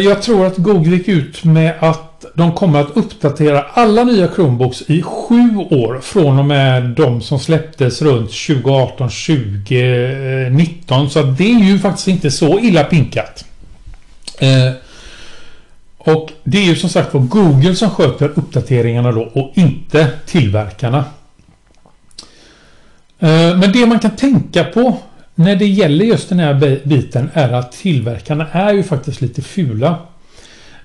Jag 0.04 0.22
tror 0.22 0.46
att 0.46 0.58
Google 0.58 0.96
gick 0.96 1.08
ut 1.08 1.44
med 1.44 1.74
att 1.80 2.05
de 2.36 2.52
kommer 2.52 2.82
att 2.82 2.98
uppdatera 2.98 3.62
alla 3.62 4.04
nya 4.04 4.28
Chromebooks 4.28 4.84
i 4.88 5.02
sju 5.02 5.58
år 5.58 6.00
från 6.02 6.40
och 6.40 6.46
med 6.46 6.84
de 6.84 7.22
som 7.22 7.40
släpptes 7.40 8.02
runt 8.02 8.32
2018, 8.48 9.10
2019. 9.10 11.10
Så 11.10 11.22
det 11.22 11.52
är 11.52 11.60
ju 11.60 11.80
faktiskt 11.80 12.08
inte 12.08 12.32
så 12.32 12.60
illa 12.60 12.84
pinkat. 12.84 13.46
Eh, 14.40 14.72
och 15.98 16.32
det 16.44 16.58
är 16.58 16.64
ju 16.64 16.76
som 16.76 16.90
sagt 16.90 17.14
var 17.14 17.22
Google 17.22 17.76
som 17.76 17.90
sköter 17.90 18.32
uppdateringarna 18.36 19.12
då 19.12 19.22
och 19.22 19.52
inte 19.56 20.08
tillverkarna. 20.26 21.06
Eh, 23.20 23.58
men 23.58 23.72
det 23.72 23.86
man 23.86 24.00
kan 24.00 24.16
tänka 24.16 24.64
på 24.64 24.98
när 25.36 25.56
det 25.56 25.68
gäller 25.68 26.06
just 26.06 26.30
den 26.30 26.40
här 26.40 26.80
biten 26.86 27.30
är 27.34 27.54
att 27.54 27.72
tillverkarna 27.72 28.48
är 28.52 28.74
ju 28.74 28.84
faktiskt 28.84 29.22
lite 29.22 29.42
fula. 29.42 29.98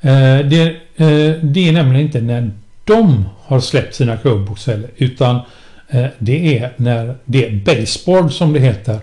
Eh, 0.01 0.39
det, 0.39 0.67
eh, 0.97 1.35
det 1.43 1.69
är 1.69 1.73
nämligen 1.73 2.07
inte 2.07 2.21
när 2.21 2.51
de 2.85 3.29
har 3.43 3.61
släppt 3.61 3.95
sina 3.95 4.19
Chromebooks 4.19 4.67
heller 4.67 4.91
utan 4.97 5.41
eh, 5.89 6.07
det 6.19 6.59
är 6.59 6.73
när 6.77 7.15
det 7.25 7.65
baseboard 7.65 8.33
som 8.33 8.53
det 8.53 8.61
heter 8.61 8.99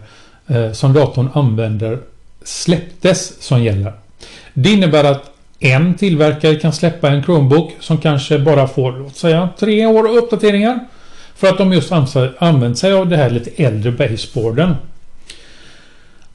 som 0.74 0.94
datorn 0.94 1.30
använder 1.34 2.00
släpptes 2.44 3.42
som 3.42 3.64
gäller. 3.64 3.94
Det 4.54 4.70
innebär 4.70 5.04
att 5.04 5.32
en 5.60 5.94
tillverkare 5.94 6.56
kan 6.56 6.74
släppa 6.74 7.10
en 7.10 7.24
Chromebook 7.24 7.72
som 7.80 7.98
kanske 7.98 8.40
bara 8.40 8.68
får, 8.68 8.92
låt 8.92 9.16
säga, 9.16 9.50
tre 9.60 9.86
år 9.86 10.18
uppdateringar. 10.18 10.80
För 11.36 11.48
att 11.48 11.58
de 11.58 11.74
just 11.74 11.92
använt 12.38 12.78
sig 12.78 12.94
av 12.94 13.10
det 13.10 13.18
här 13.18 13.30
lite 13.30 13.64
äldre 13.64 13.92
baseboarden. 13.92 14.76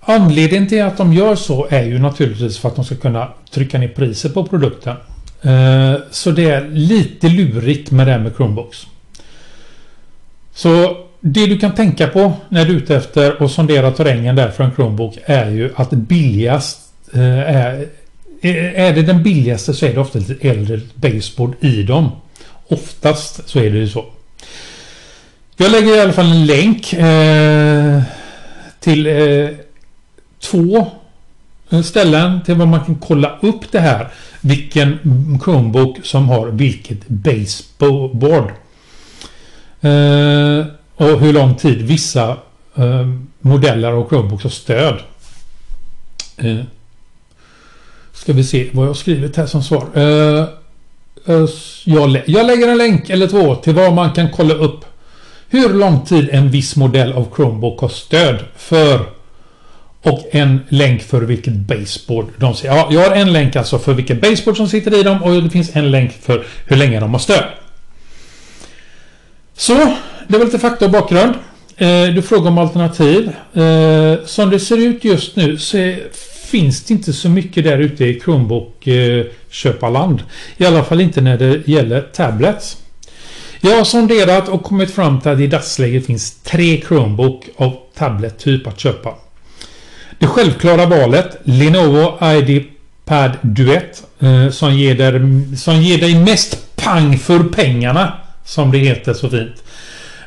Anledningen 0.05 0.69
till 0.69 0.83
att 0.83 0.97
de 0.97 1.13
gör 1.13 1.35
så 1.35 1.67
är 1.71 1.83
ju 1.83 1.99
naturligtvis 1.99 2.59
för 2.59 2.69
att 2.69 2.77
de 2.77 2.85
ska 2.85 2.95
kunna 2.97 3.29
trycka 3.51 3.79
ner 3.79 3.89
priset 3.89 4.35
på 4.35 4.45
produkten. 4.47 4.97
Eh, 5.43 5.95
så 6.11 6.31
det 6.31 6.51
är 6.51 6.69
lite 6.69 7.29
lurigt 7.29 7.91
med 7.91 8.07
det 8.07 8.13
här 8.13 8.19
med 8.19 8.37
Chromebooks. 8.37 8.87
Så 10.55 10.97
det 11.21 11.47
du 11.47 11.59
kan 11.59 11.75
tänka 11.75 12.07
på 12.07 12.33
när 12.49 12.65
du 12.65 12.73
är 12.73 12.77
ute 12.77 12.97
efter 12.97 13.43
och 13.43 13.51
sondera 13.51 13.91
terrängen 13.91 14.37
där 14.37 14.51
för 14.51 14.65
en 14.65 14.75
Chromebook 14.75 15.19
är 15.25 15.51
ju 15.51 15.73
att 15.77 15.91
billigast 15.91 16.79
eh, 17.15 17.39
är 17.39 17.87
eh, 18.41 18.81
är 18.81 18.95
det 18.95 19.03
den 19.03 19.23
billigaste 19.23 19.75
så 19.75 19.87
är 19.87 19.95
det 19.95 20.01
ofta 20.01 20.19
lite 20.19 20.49
äldre 20.49 20.81
baseboard 20.95 21.55
i 21.61 21.83
dem. 21.83 22.11
Oftast 22.69 23.49
så 23.49 23.59
är 23.59 23.71
det 23.71 23.79
ju 23.79 23.89
så. 23.89 24.05
Jag 25.57 25.73
lägger 25.73 25.97
i 25.97 26.01
alla 26.01 26.13
fall 26.13 26.31
en 26.31 26.47
länk 26.47 26.93
eh, 26.93 28.03
till 28.81 29.07
eh, 29.07 29.49
två 30.43 30.87
eh, 31.71 31.83
ställen 31.83 32.43
till 32.43 32.55
var 32.55 32.67
man 32.67 32.85
kan 32.85 32.95
kolla 32.95 33.39
upp 33.41 33.73
det 33.73 33.81
här. 33.81 34.09
Vilken 34.41 34.99
Chromebook 35.45 35.99
som 36.03 36.29
har 36.29 36.47
vilket 36.47 37.09
baseboard. 37.09 38.53
Eh, 39.81 40.67
och 40.97 41.21
hur 41.21 41.33
lång 41.33 41.55
tid 41.55 41.83
vissa 41.83 42.37
eh, 42.75 43.09
modeller 43.41 43.93
av 43.93 44.09
Chromebooks 44.09 44.43
har 44.43 44.51
stöd. 44.51 44.99
Eh, 46.37 46.59
Ska 48.13 48.33
vi 48.33 48.45
se 48.45 48.71
vad 48.73 48.85
jag 48.85 48.91
har 48.91 48.95
skrivit 48.95 49.37
här 49.37 49.47
som 49.47 49.63
svar. 49.63 49.87
Eh, 49.95 50.45
eh 51.27 51.49
jag, 51.85 52.11
lä 52.11 52.23
jag 52.27 52.47
lägger 52.47 52.69
en 52.69 52.79
länk 52.79 53.11
eller 53.11 53.27
två 53.27 53.55
till 53.55 53.75
vad 53.75 53.93
man 53.93 54.13
kan 54.13 54.31
kolla 54.31 54.55
upp 54.55 54.85
hur 55.49 55.75
lång 55.75 56.05
tid 56.05 56.29
en 56.33 56.51
viss 56.51 56.77
modell 56.77 57.13
av 57.13 57.29
Chromebook 57.37 57.81
har 57.81 57.89
stöd 57.89 58.45
för. 58.57 59.22
Och 60.03 60.29
en 60.31 60.61
länk 60.69 61.03
för 61.03 61.21
vilket 61.21 61.55
baseboard 61.55 62.27
de 62.37 62.55
säger. 62.55 62.75
Ja, 62.75 62.89
jag 62.91 63.09
har 63.09 63.17
en 63.17 63.33
länk 63.33 63.57
alltså 63.57 63.79
för 63.79 63.95
vilket 63.95 64.21
baseboard 64.21 64.57
som 64.57 64.69
sitter 64.69 65.01
i 65.01 65.03
dem 65.03 65.23
och 65.23 65.43
det 65.43 65.51
finns 65.51 65.77
en 65.77 65.91
länk 65.91 66.13
för 66.13 66.47
hur 66.67 66.77
länge 66.77 67.01
de 67.01 67.13
har 67.13 67.19
stöd. 67.19 67.45
Så, 69.57 69.75
det 70.29 70.39
var 70.39 70.45
lite 70.45 70.59
fakta 70.59 70.85
och 70.85 70.91
bakgrund. 70.91 71.35
Eh, 71.77 72.05
du 72.15 72.23
frågar 72.23 72.51
om 72.51 72.59
alternativ. 72.59 73.33
Eh, 73.55 74.25
som 74.25 74.51
det 74.51 74.61
ser 74.61 74.77
ut 74.77 75.05
just 75.05 75.37
nu 75.37 75.59
så 75.59 75.95
finns 76.47 76.85
det 76.85 76.95
inte 76.95 77.13
så 77.13 77.29
mycket 77.29 77.65
där 77.65 77.79
ute 77.79 78.05
i 78.05 78.21
Chromebook-köparland. 78.21 80.21
Eh, 80.21 80.63
I 80.63 80.67
alla 80.67 80.85
fall 80.85 81.01
inte 81.01 81.21
när 81.21 81.39
det 81.39 81.69
gäller 81.69 82.01
tablets. 82.01 82.77
Jag 83.61 83.77
har 83.77 83.85
sonderat 83.85 84.49
och 84.49 84.63
kommit 84.63 84.91
fram 84.91 85.21
till 85.21 85.31
att 85.31 85.41
i 85.41 85.47
dagsläget 85.47 86.07
finns 86.07 86.43
tre 86.43 86.83
Chromebook 86.89 87.49
av 87.57 87.77
tablettyp 87.95 88.67
att 88.67 88.81
köpa. 88.81 89.15
Det 90.23 90.29
självklara 90.29 90.87
valet 90.87 91.37
Lenovo 91.45 92.19
IdeaPad 92.25 93.31
Duett. 93.41 94.03
eh, 94.21 94.51
som, 94.51 94.75
ger 94.75 94.95
dig, 94.95 95.57
som 95.57 95.83
ger 95.83 95.99
dig 95.99 96.19
mest 96.19 96.77
pang 96.77 97.19
för 97.19 97.39
pengarna. 97.39 98.13
Som 98.45 98.73
det 98.73 98.79
heter 98.79 99.15
så 99.15 99.31
fint. 99.31 99.63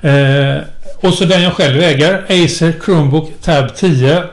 Eh, 0.01 0.57
och 0.99 1.13
så 1.13 1.25
den 1.25 1.41
jag 1.41 1.53
själv 1.53 1.81
äger 1.81 2.23
Acer 2.23 2.73
Chromebook 2.85 3.31
Tab 3.41 3.75
10 3.75 4.23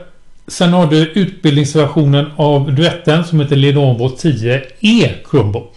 Sen 0.47 0.73
har 0.73 0.87
du 0.87 0.97
utbildningsversionen 0.97 2.25
av 2.35 2.75
duetten 2.75 3.25
som 3.25 3.39
heter 3.39 3.55
Lenovo 3.55 4.07
10E 4.07 5.09
Chromebook. 5.31 5.75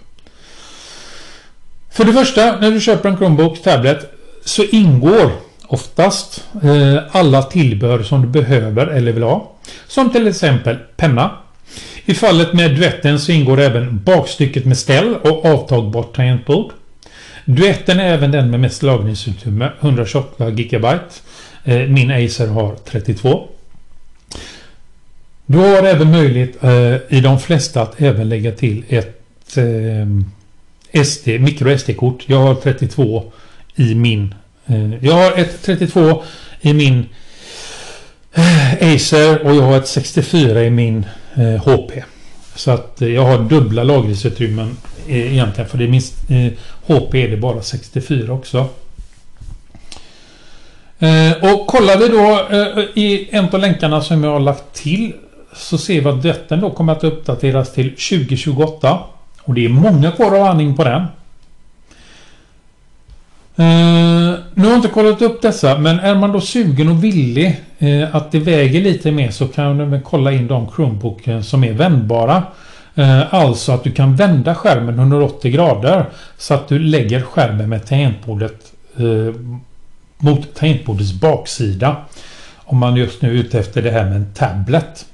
För 1.90 2.04
det 2.04 2.12
första, 2.12 2.56
när 2.60 2.70
du 2.70 2.80
köper 2.80 3.08
en 3.08 3.16
Chromebook 3.16 3.62
Tablet 3.62 4.12
så 4.44 4.62
ingår 4.64 5.30
oftast 5.66 6.44
eh, 6.62 6.98
alla 7.12 7.42
tillbehör 7.42 8.02
som 8.02 8.22
du 8.22 8.28
behöver 8.28 8.86
eller 8.86 9.12
vill 9.12 9.22
ha. 9.22 9.52
Som 9.86 10.10
till 10.10 10.26
exempel 10.26 10.76
penna. 10.96 11.30
I 12.04 12.14
fallet 12.14 12.52
med 12.52 12.76
duetten 12.76 13.20
så 13.20 13.32
ingår 13.32 13.60
även 13.60 14.02
bakstycket 14.04 14.64
med 14.64 14.78
ställ 14.78 15.16
och 15.16 15.44
avtagbart 15.44 16.16
tangentbord. 16.16 16.72
Duetten 17.44 18.00
är 18.00 18.14
även 18.14 18.30
den 18.30 18.50
med 18.50 18.60
mest 18.60 18.82
lagringsutrymme, 18.82 19.70
128 19.80 20.50
GB. 20.50 20.86
Eh, 21.64 21.88
min 21.88 22.10
Acer 22.10 22.46
har 22.46 22.76
32. 22.76 23.48
Du 25.46 25.58
har 25.58 25.82
även 25.82 26.10
möjlighet 26.10 26.64
eh, 26.64 26.96
i 27.08 27.20
de 27.20 27.40
flesta 27.40 27.82
att 27.82 28.00
även 28.00 28.28
lägga 28.28 28.52
till 28.52 28.84
ett 28.88 29.56
eh, 29.56 31.04
SD, 31.04 31.28
micro 31.28 31.78
SD-kort. 31.78 32.24
Jag 32.26 32.38
har 32.38 32.54
32 32.54 33.32
i 33.76 33.94
min. 33.94 34.34
Jag 35.00 35.14
har 35.14 35.38
ett 35.38 35.62
32 35.62 36.22
i 36.60 36.72
min 36.72 37.06
Eh, 38.36 38.94
Acer 38.94 39.46
och 39.46 39.54
jag 39.54 39.62
har 39.62 39.76
ett 39.76 39.88
64 39.88 40.62
i 40.62 40.70
min 40.70 41.06
eh, 41.34 41.64
HP. 41.64 42.02
Så 42.54 42.70
att 42.70 43.02
eh, 43.02 43.08
jag 43.08 43.24
har 43.24 43.38
dubbla 43.38 43.82
lagringsutrymmen 43.82 44.76
eh, 45.08 45.32
egentligen 45.32 45.70
för 45.70 45.78
det 45.78 45.84
är 45.84 45.88
minst 45.88 46.14
HP 46.86 47.14
är 47.14 47.28
det 47.28 47.36
bara 47.36 47.62
64 47.62 48.32
också. 48.32 48.68
Och 51.42 51.66
kollar 51.66 51.98
vi 51.98 52.08
då 52.08 52.48
i 53.00 53.28
en 53.30 53.44
av 53.44 53.60
länkarna 53.60 54.00
som 54.00 54.24
jag 54.24 54.30
har 54.30 54.40
lagt 54.40 54.72
till 54.72 55.12
så 55.54 55.78
ser 55.78 56.00
vi 56.00 56.08
att 56.08 56.22
detta 56.22 56.56
då 56.56 56.70
kommer 56.70 56.92
att 56.92 57.04
uppdateras 57.04 57.72
till 57.72 57.90
2028. 57.90 58.98
Och 59.42 59.54
det 59.54 59.64
är 59.64 59.68
många 59.68 60.10
kvar 60.10 60.36
av 60.36 60.46
andning 60.46 60.76
på 60.76 60.84
den. 60.84 61.06
Uh, 63.58 64.34
nu 64.54 64.64
har 64.64 64.70
jag 64.70 64.78
inte 64.78 64.88
kollat 64.88 65.22
upp 65.22 65.42
dessa 65.42 65.78
men 65.78 65.98
är 65.98 66.14
man 66.14 66.32
då 66.32 66.40
sugen 66.40 66.88
och 66.88 67.04
villig 67.04 67.60
uh, 67.82 68.16
att 68.16 68.32
det 68.32 68.38
väger 68.38 68.80
lite 68.80 69.10
mer 69.10 69.30
så 69.30 69.48
kan 69.48 69.90
du 69.90 70.00
kolla 70.00 70.32
in 70.32 70.46
de 70.46 70.70
Chromebook 70.76 71.28
som 71.42 71.64
är 71.64 71.72
vändbara. 71.72 72.42
Uh, 72.98 73.34
alltså 73.34 73.72
att 73.72 73.84
du 73.84 73.90
kan 73.90 74.16
vända 74.16 74.54
skärmen 74.54 74.98
180 74.98 75.50
grader 75.50 76.06
så 76.38 76.54
att 76.54 76.68
du 76.68 76.78
lägger 76.78 77.20
skärmen 77.20 77.68
med 77.68 77.86
tangentbordet 77.86 78.72
mot 80.18 80.54
tangentbordets 80.54 81.12
baksida. 81.12 81.96
Om 82.56 82.78
man 82.78 82.96
just 82.96 83.22
nu 83.22 83.28
är 83.28 83.34
ute 83.34 83.58
efter 83.58 83.82
det 83.82 83.90
här 83.90 84.04
med 84.04 84.16
en 84.16 84.34
tablet. 84.34 85.06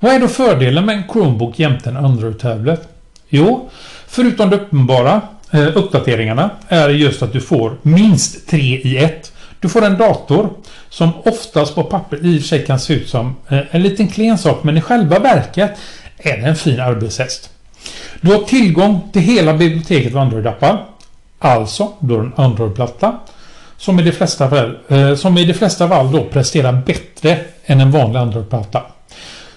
Vad 0.00 0.12
är 0.12 0.20
då 0.20 0.28
fördelen 0.28 0.86
med 0.86 0.96
en 0.96 1.02
Chromebook 1.12 1.58
jämte 1.58 1.90
en 1.90 1.96
Android-tablet? 1.96 2.88
Jo, 3.28 3.70
förutom 4.06 4.50
det 4.50 4.56
uppenbara 4.56 5.20
eh, 5.50 5.76
uppdateringarna 5.76 6.50
är 6.68 6.88
just 6.88 7.22
att 7.22 7.32
du 7.32 7.40
får 7.40 7.76
minst 7.82 8.48
tre 8.48 8.80
i 8.84 8.98
ett. 8.98 9.32
Du 9.60 9.68
får 9.68 9.84
en 9.84 9.98
dator 9.98 10.50
som 10.88 11.10
oftast 11.24 11.74
på 11.74 11.84
papper 11.84 12.26
i 12.26 12.38
och 12.38 12.42
för 12.42 12.48
sig 12.48 12.66
kan 12.66 12.80
se 12.80 12.94
ut 12.94 13.08
som 13.08 13.36
eh, 13.48 13.58
en 13.70 13.82
liten 13.82 14.08
klen 14.08 14.38
sak 14.38 14.64
men 14.64 14.76
i 14.76 14.80
själva 14.80 15.18
verket 15.18 15.70
är 16.18 16.36
det 16.36 16.46
en 16.48 16.56
fin 16.56 16.80
arbetshäst. 16.80 17.50
Du 18.20 18.32
har 18.32 18.38
tillgång 18.38 19.08
till 19.12 19.22
hela 19.22 19.54
biblioteket 19.54 20.14
av 20.14 20.20
Android-appar. 20.20 20.84
Alltså, 21.38 21.92
du 21.98 22.14
har 22.14 22.20
en 22.20 22.32
Android-platta 22.36 23.18
som 23.76 24.00
i 24.00 24.02
de 24.02 24.12
flesta 24.12 24.50
fall, 24.50 24.78
eh, 24.88 25.14
som 25.14 25.38
i 25.38 25.44
de 25.44 25.54
flesta 25.54 25.88
fall 25.88 26.12
då 26.12 26.24
presterar 26.24 26.72
bättre 26.72 27.38
än 27.64 27.80
en 27.80 27.90
vanlig 27.90 28.18
Android-platta. 28.18 28.82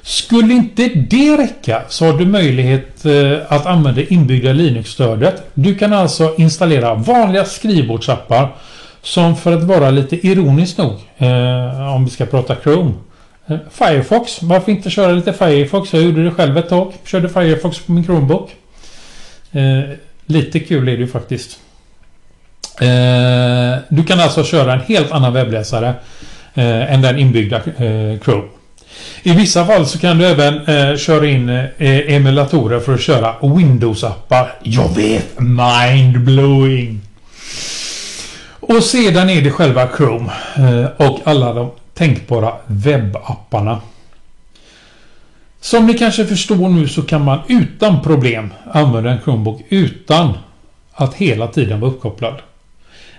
Skulle 0.03 0.53
inte 0.53 0.87
det 0.87 1.37
räcka 1.37 1.81
så 1.89 2.05
har 2.05 2.17
du 2.17 2.25
möjlighet 2.25 3.05
eh, 3.05 3.37
att 3.47 3.65
använda 3.65 4.01
inbyggda 4.01 4.53
Linux-stödet. 4.53 5.43
Du 5.53 5.75
kan 5.75 5.93
alltså 5.93 6.35
installera 6.37 6.93
vanliga 6.93 7.45
skrivbordsappar 7.45 8.55
som 9.01 9.37
för 9.37 9.53
att 9.53 9.63
vara 9.63 9.89
lite 9.89 10.27
ironiskt 10.27 10.77
nog, 10.77 10.93
eh, 11.17 11.95
om 11.95 12.05
vi 12.05 12.11
ska 12.11 12.25
prata 12.25 12.55
Chrome, 12.63 12.93
eh, 13.47 13.57
Firefox. 13.71 14.41
Varför 14.41 14.71
inte 14.71 14.89
köra 14.89 15.11
lite 15.11 15.33
Firefox? 15.33 15.93
Jag 15.93 16.03
gjorde 16.03 16.23
det 16.23 16.31
själv 16.31 16.57
ett 16.57 16.69
tag. 16.69 16.93
Körde 17.05 17.29
Firefox 17.29 17.79
på 17.79 17.91
min 17.91 18.03
Chromebook. 18.03 18.51
Eh, 19.51 19.81
lite 20.25 20.59
kul 20.59 20.87
är 20.87 20.91
det 20.91 21.01
ju 21.01 21.07
faktiskt. 21.07 21.59
Eh, 22.81 23.79
du 23.89 24.03
kan 24.03 24.19
alltså 24.19 24.43
köra 24.43 24.73
en 24.73 24.79
helt 24.79 25.11
annan 25.11 25.33
webbläsare 25.33 25.93
än 26.55 27.01
den 27.01 27.19
inbyggda 27.19 27.61
Chrome. 28.23 28.47
I 29.23 29.33
vissa 29.33 29.65
fall 29.65 29.85
så 29.85 29.99
kan 29.99 30.17
du 30.17 30.25
även 30.25 30.65
eh, 30.67 30.97
köra 30.97 31.27
in 31.27 31.49
eh, 31.49 31.67
emulatorer 32.13 32.79
för 32.79 32.93
att 32.93 33.01
köra 33.01 33.35
Windows-appar. 33.41 34.47
Jag 34.63 34.95
vet! 34.95 35.39
Mind-blowing! 35.39 36.99
Och 38.59 38.83
sedan 38.83 39.29
är 39.29 39.41
det 39.41 39.51
själva 39.51 39.87
Chrome 39.97 40.31
eh, 40.55 41.07
och 41.07 41.19
alla 41.23 41.53
de 41.53 41.71
tänkbara 41.93 42.53
webbapparna. 42.67 43.81
Som 45.61 45.87
ni 45.87 45.93
kanske 45.93 46.25
förstår 46.25 46.69
nu 46.69 46.87
så 46.87 47.01
kan 47.01 47.23
man 47.23 47.39
utan 47.47 48.01
problem 48.01 48.53
använda 48.71 49.11
en 49.11 49.19
Chromebook 49.23 49.61
utan 49.69 50.37
att 50.93 51.13
hela 51.13 51.47
tiden 51.47 51.79
vara 51.79 51.91
uppkopplad. 51.91 52.35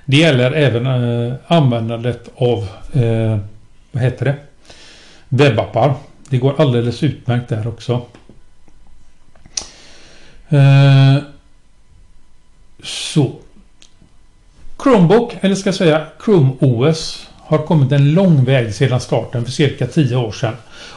Det 0.05 0.16
gäller 0.16 0.53
även 0.53 0.87
eh, 0.87 1.35
användandet 1.47 2.29
av 2.37 2.59
eh, 2.92 3.38
vad 3.92 4.03
heter 4.03 4.25
det? 4.25 4.37
Webbappar. 5.33 5.95
Det 6.29 6.38
går 6.38 6.61
alldeles 6.61 7.03
utmärkt 7.03 7.49
där 7.49 7.68
också. 7.68 8.03
Eh, 10.49 11.23
så. 12.83 13.33
Chromebook, 14.83 15.37
eller 15.40 15.55
ska 15.55 15.68
jag 15.68 15.75
säga 15.75 16.07
Chrome 16.25 16.51
OS, 16.61 17.29
har 17.38 17.59
kommit 17.59 17.92
en 17.92 18.14
lång 18.14 18.45
väg 18.45 18.75
sedan 18.75 19.01
starten 19.01 19.45
för 19.45 19.53
cirka 19.53 19.87
10 19.87 20.16
år 20.16 20.33
sedan. 20.33 20.55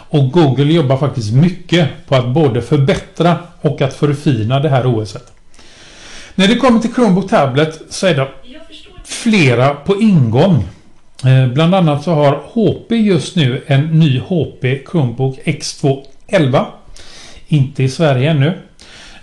Och 0.09 0.31
Google 0.31 0.73
jobbar 0.73 0.97
faktiskt 0.97 1.33
mycket 1.33 1.89
på 2.07 2.15
att 2.15 2.29
både 2.29 2.61
förbättra 2.61 3.37
och 3.61 3.81
att 3.81 3.93
förfina 3.93 4.59
det 4.59 4.69
här 4.69 4.85
OSet. 4.85 5.31
När 6.35 6.47
det 6.47 6.55
kommer 6.55 6.79
till 6.79 6.93
Chromebook 6.93 7.29
Tablet 7.29 7.81
så 7.89 8.07
är 8.07 8.15
det 8.15 8.27
flera 9.05 9.73
på 9.73 10.01
ingång. 10.01 10.63
Eh, 11.23 11.47
bland 11.47 11.75
annat 11.75 12.03
så 12.03 12.13
har 12.13 12.31
HP 12.53 12.91
just 12.91 13.35
nu 13.35 13.63
en 13.67 13.99
ny 13.99 14.19
HP 14.19 14.65
Chromebook 14.91 15.39
X211. 15.43 16.65
Inte 17.47 17.83
i 17.83 17.89
Sverige 17.89 18.31
ännu. 18.31 18.53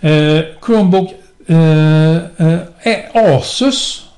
Eh, 0.01 0.45
Chromebook 0.67 1.11
eh, 1.47 2.19
Asus. 3.15 4.09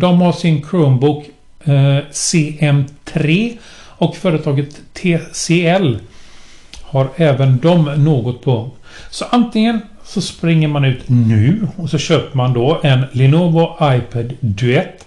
De 0.00 0.20
har 0.20 0.32
sin 0.32 0.62
Chromebook 0.70 1.24
CM3 2.10 3.52
och 3.98 4.16
företaget 4.16 4.80
TCL 4.92 5.96
har 6.82 7.08
även 7.16 7.58
de 7.58 7.84
något 7.84 8.42
på. 8.42 8.70
Så 9.10 9.24
antingen 9.30 9.80
så 10.04 10.20
springer 10.20 10.68
man 10.68 10.84
ut 10.84 11.02
nu 11.06 11.68
och 11.76 11.90
så 11.90 11.98
köper 11.98 12.36
man 12.36 12.52
då 12.52 12.80
en 12.82 13.04
Lenovo 13.12 13.76
iPad 13.82 14.32
Duett 14.40 15.05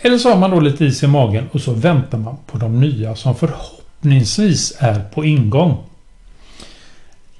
eller 0.00 0.18
så 0.18 0.28
har 0.28 0.36
man 0.36 0.50
då 0.50 0.60
lite 0.60 0.84
is 0.84 1.02
i 1.02 1.06
magen 1.06 1.48
och 1.52 1.60
så 1.60 1.72
väntar 1.72 2.18
man 2.18 2.36
på 2.46 2.58
de 2.58 2.80
nya 2.80 3.16
som 3.16 3.34
förhoppningsvis 3.34 4.76
är 4.78 5.00
på 5.14 5.24
ingång. 5.24 5.76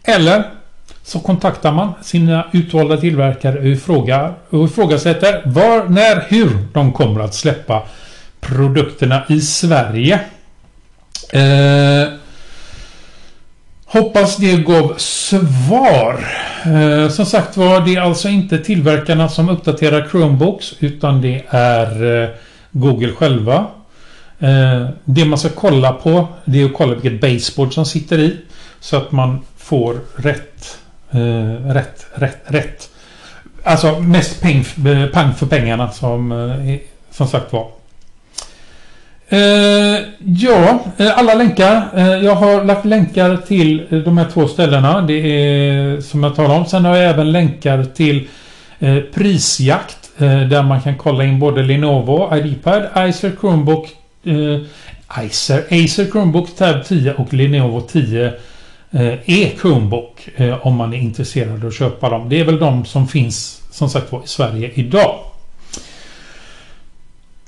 Eller 0.02 0.44
så 1.02 1.20
kontaktar 1.20 1.72
man 1.72 1.92
sina 2.02 2.46
utvalda 2.52 2.96
tillverkare 2.96 3.72
och, 3.72 3.78
frågar, 3.78 4.34
och 4.50 4.64
ifrågasätter 4.64 5.42
var, 5.44 5.88
när, 5.88 6.24
hur 6.28 6.58
de 6.72 6.92
kommer 6.92 7.20
att 7.20 7.34
släppa 7.34 7.82
produkterna 8.40 9.22
i 9.28 9.40
Sverige. 9.40 10.20
Eh, 11.32 12.08
hoppas 13.84 14.36
det 14.36 14.56
gav 14.56 14.94
svar. 14.96 16.26
Eh, 16.64 17.08
som 17.08 17.26
sagt 17.26 17.56
var, 17.56 17.80
det 17.80 17.94
är 17.94 18.00
alltså 18.00 18.28
inte 18.28 18.58
tillverkarna 18.58 19.28
som 19.28 19.48
uppdaterar 19.48 20.08
Chromebooks 20.10 20.74
utan 20.78 21.20
det 21.20 21.44
är 21.48 22.22
eh, 22.22 22.28
Google 22.80 23.12
själva. 23.12 23.66
Eh, 24.38 24.88
det 25.04 25.24
man 25.24 25.38
ska 25.38 25.48
kolla 25.48 25.92
på 25.92 26.28
det 26.44 26.62
är 26.62 26.66
att 26.66 26.74
kolla 26.74 26.94
vilket 26.94 27.20
baseboard 27.20 27.74
som 27.74 27.84
sitter 27.86 28.18
i. 28.18 28.36
Så 28.80 28.96
att 28.96 29.12
man 29.12 29.40
får 29.56 30.00
rätt. 30.16 30.78
Eh, 31.10 31.72
rätt, 31.72 32.06
rätt, 32.14 32.42
rätt. 32.46 32.90
Alltså 33.62 34.00
mest 34.00 34.40
peng, 34.40 34.64
eh, 34.86 35.06
pang 35.06 35.34
för 35.34 35.46
pengarna 35.46 35.90
som, 35.90 36.32
eh, 36.32 36.76
som 37.10 37.28
sagt 37.28 37.52
var. 37.52 37.68
Eh, 39.30 39.98
ja, 40.18 40.80
eh, 40.96 41.18
alla 41.18 41.34
länkar. 41.34 41.88
Eh, 41.96 42.08
jag 42.08 42.34
har 42.34 42.64
lagt 42.64 42.84
länkar 42.84 43.36
till 43.36 43.86
eh, 43.90 43.98
de 43.98 44.18
här 44.18 44.26
två 44.32 44.48
ställena. 44.48 45.00
Det 45.00 45.14
är 45.14 46.00
som 46.00 46.22
jag 46.22 46.36
talade 46.36 46.54
om. 46.54 46.66
Sen 46.66 46.84
har 46.84 46.96
jag 46.96 47.10
även 47.10 47.32
länkar 47.32 47.84
till 47.84 48.28
prisjakt 49.14 49.97
Eh, 50.18 50.40
där 50.40 50.62
man 50.62 50.82
kan 50.82 50.96
kolla 50.96 51.24
in 51.24 51.38
både 51.38 51.62
Lenovo 51.62 52.36
iPad, 52.36 52.88
Acer 52.92 53.32
Chromebook, 53.40 53.96
eh, 54.24 54.60
Acer, 55.06 55.58
Acer 55.58 56.10
Chromebook 56.10 56.56
Tab 56.56 56.84
10 56.84 57.14
och 57.14 57.34
Lenovo 57.34 57.80
10 57.80 58.32
eh, 58.90 59.14
e-Chromebook 59.24 60.28
eh, 60.36 60.66
om 60.66 60.76
man 60.76 60.94
är 60.94 60.98
intresserad 60.98 61.62
av 61.62 61.68
att 61.68 61.74
köpa 61.74 62.10
dem. 62.10 62.28
Det 62.28 62.40
är 62.40 62.44
väl 62.44 62.58
de 62.58 62.84
som 62.84 63.08
finns 63.08 63.62
som 63.70 63.90
sagt 63.90 64.12
var 64.12 64.24
i 64.24 64.28
Sverige 64.28 64.70
idag. 64.74 65.18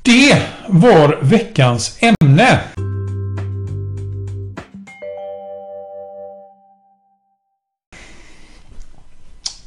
Det 0.03 0.43
var 0.67 1.19
veckans 1.23 1.99
ämne. 2.01 2.61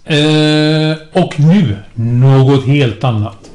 Eh, 0.06 0.98
och 1.24 1.40
nu 1.40 1.78
något 1.94 2.66
helt 2.66 3.04
annat. 3.04 3.50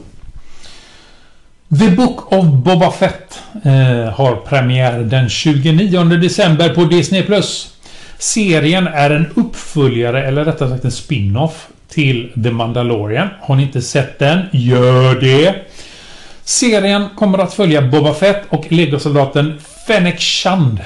The 1.79 1.91
Book 1.91 2.33
of 2.33 2.45
Boba 2.47 2.91
Fett 2.91 3.43
eh, 3.65 4.13
har 4.13 4.37
premiär 4.37 4.99
den 4.99 5.29
29 5.29 6.05
december 6.05 6.69
på 6.69 6.85
Disney+. 6.85 7.43
Serien 8.19 8.87
är 8.87 9.11
en 9.11 9.27
uppföljare, 9.35 10.25
eller 10.25 10.45
rättare 10.45 10.69
sagt 10.69 10.85
en 10.85 10.91
spin-off 10.91 11.69
till 11.89 12.33
The 12.43 12.51
Mandalorian. 12.51 13.29
Har 13.41 13.57
ni 13.57 13.63
inte 13.63 13.83
sett 13.83 14.19
den? 14.19 14.43
Gör 14.53 15.21
det! 15.21 15.55
Serien 16.45 17.09
kommer 17.17 17.39
att 17.39 17.55
följa 17.55 17.83
Boba 17.83 18.15
Fett 18.15 18.43
och 18.49 18.73
legosoldaten 18.73 19.61
Fennec 19.87 20.21
Shand 20.21 20.81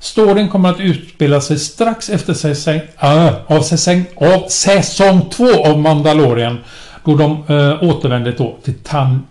Storyn 0.00 0.48
kommer 0.48 0.68
att 0.68 0.80
utspela 0.80 1.40
sig 1.40 1.58
strax 1.58 2.10
efter 2.10 2.34
säsong, 2.34 2.80
äh, 2.98 3.34
av, 3.46 3.62
säsong, 3.62 4.04
av 4.16 4.48
säsong 4.48 5.30
2 5.30 5.66
av 5.66 5.78
Mandalorian. 5.78 6.58
Då 7.04 7.14
de 7.14 7.44
äh, 7.48 7.82
återvänder 7.82 8.34
då 8.38 8.56
till 8.64 8.74
Tan, 8.74 9.26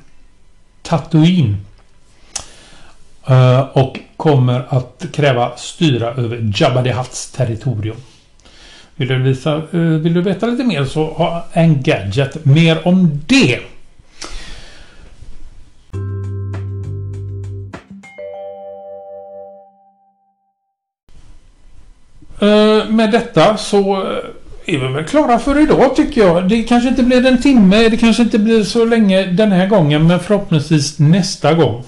Tatooine. 0.82 1.58
Äh, 3.28 3.60
och 3.60 4.00
kommer 4.18 4.66
att 4.70 5.06
kräva 5.14 5.52
styra 5.58 6.08
över 6.08 6.54
Jabba 6.56 6.84
the 6.84 6.94
Hutts 6.94 7.32
territorium. 7.32 7.98
Vill 8.96 9.08
du, 9.08 9.20
visa, 9.20 9.56
äh, 9.56 9.80
vill 9.80 10.14
du 10.14 10.22
veta 10.22 10.46
lite 10.46 10.64
mer 10.64 10.86
så 10.86 11.14
har 11.14 11.44
en 11.54 11.84
gadget 11.84 12.46
mer 12.46 12.88
om 12.88 13.22
det. 13.28 13.60
Eh, 22.40 22.90
med 22.90 23.12
detta 23.12 23.58
så 23.58 23.94
eh, 23.94 24.76
är 24.76 24.80
vi 24.80 24.94
väl 24.94 25.04
klara 25.04 25.40
för 25.40 25.62
idag 25.62 25.96
tycker 25.96 26.22
jag. 26.22 26.50
Det 26.50 26.64
kanske 26.64 26.90
inte 26.90 27.04
blir 27.04 27.26
en 27.26 27.42
timme, 27.42 27.90
det 27.90 27.98
kanske 27.98 28.24
inte 28.24 28.40
blir 28.40 28.64
så 28.64 28.86
länge 28.86 29.26
den 29.26 29.52
här 29.52 29.68
gången, 29.68 30.08
men 30.08 30.20
förhoppningsvis 30.20 31.00
nästa 31.00 31.54
gång. 31.54 31.84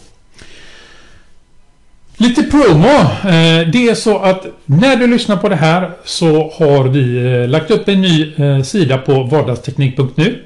Lite 2.17 2.43
promo. 2.43 2.88
Eh, 2.88 3.67
det 3.71 3.89
är 3.89 3.95
så 3.95 4.19
att 4.19 4.45
när 4.65 4.95
du 4.95 5.07
lyssnar 5.07 5.38
på 5.38 5.49
det 5.49 5.55
här 5.55 5.91
så 6.05 6.51
har 6.53 6.83
vi 6.83 7.47
lagt 7.47 7.71
upp 7.71 7.88
en 7.88 8.01
ny 8.01 8.33
sida 8.63 8.97
på 8.97 9.23
vardagsteknik.nu. 9.23 10.43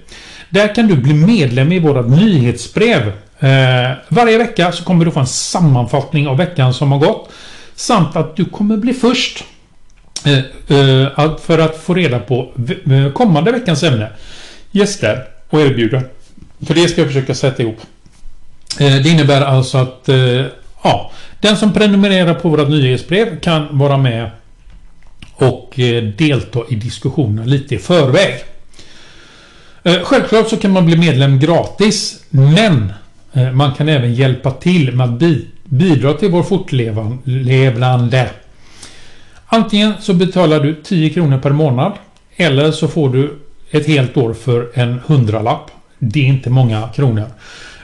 Där 0.50 0.76
kan 0.76 0.88
du 0.88 0.96
bli 0.96 1.14
medlem 1.14 1.72
i 1.72 1.80
vårat 1.80 2.10
nyhetsbrev. 2.10 3.12
Varje 4.08 4.38
vecka 4.38 4.72
så 4.72 4.84
kommer 4.84 5.06
du 5.06 5.12
få 5.12 5.20
en 5.20 5.28
sammanfattning 5.28 6.28
av 6.28 6.38
veckan 6.38 6.74
som 6.74 6.92
har 6.92 7.00
gått. 7.00 7.32
Samt 7.76 8.16
att 8.16 8.36
du 8.36 8.46
kommer 8.46 8.78
bli 8.78 8.94
först 8.94 9.44
Eh, 10.26 10.38
eh, 10.78 11.38
för 11.38 11.60
att 11.60 11.78
få 11.78 11.94
reda 11.94 12.20
på 12.20 12.52
kommande 13.14 13.52
veckans 13.52 13.84
ämne, 13.84 14.10
gäster 14.72 15.24
och 15.50 15.62
erbjudanden. 15.62 16.10
För 16.66 16.74
det 16.74 16.88
ska 16.88 17.02
jag 17.02 17.08
försöka 17.08 17.34
sätta 17.34 17.64
ihop. 17.64 17.80
Eh, 18.80 18.96
det 18.96 19.10
innebär 19.10 19.42
alltså 19.42 19.78
att 19.78 20.10
ja, 20.84 21.12
den 21.40 21.58
som 21.58 21.74
prenumererar 21.74 22.34
på 22.34 22.50
våra 22.50 22.64
nyhetsbrev 22.64 23.40
kan 23.40 23.78
vara 23.78 23.98
med 23.98 24.30
och 25.36 25.74
delta 26.18 26.60
i 26.70 26.76
diskussionen 26.76 27.50
lite 27.50 27.76
i 27.76 27.78
förväg. 27.78 28.36
Självklart 30.04 30.50
så 30.50 30.58
kan 30.58 30.72
man 30.72 30.86
bli 30.86 30.98
medlem 30.98 31.40
gratis 31.40 32.24
men 32.30 32.94
man 33.54 33.74
kan 33.74 33.90
även 33.90 34.14
hjälpa 34.14 34.52
till 34.52 34.96
med 34.96 35.06
att 35.06 35.22
bidra 35.64 36.14
till 36.14 36.30
vår 36.30 36.44
fortlevande 36.44 38.30
Antingen 39.54 39.94
så 40.02 40.14
betalar 40.14 40.60
du 40.60 40.76
10 40.84 41.10
kronor 41.10 41.38
per 41.38 41.50
månad 41.50 41.94
eller 42.36 42.72
så 42.72 42.88
får 42.88 43.10
du 43.10 43.40
ett 43.72 43.88
helt 43.88 44.18
år 44.18 44.34
för 44.34 44.70
en 44.74 45.00
hundralapp. 45.06 45.72
Det 46.00 46.20
är 46.20 46.26
inte 46.26 46.50
många 46.50 46.90
kronor. 46.96 47.26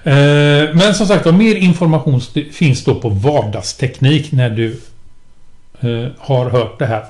Eh, 0.03 0.73
men 0.73 0.93
som 0.93 1.08
sagt 1.08 1.25
mer 1.25 1.55
information 1.55 2.21
finns 2.51 2.84
då 2.84 2.95
på 2.95 3.10
vardagsteknik 3.10 4.32
när 4.32 4.49
du 4.49 4.79
eh, 5.79 6.12
har 6.17 6.49
hört 6.49 6.79
det 6.79 6.86
här. 6.86 7.05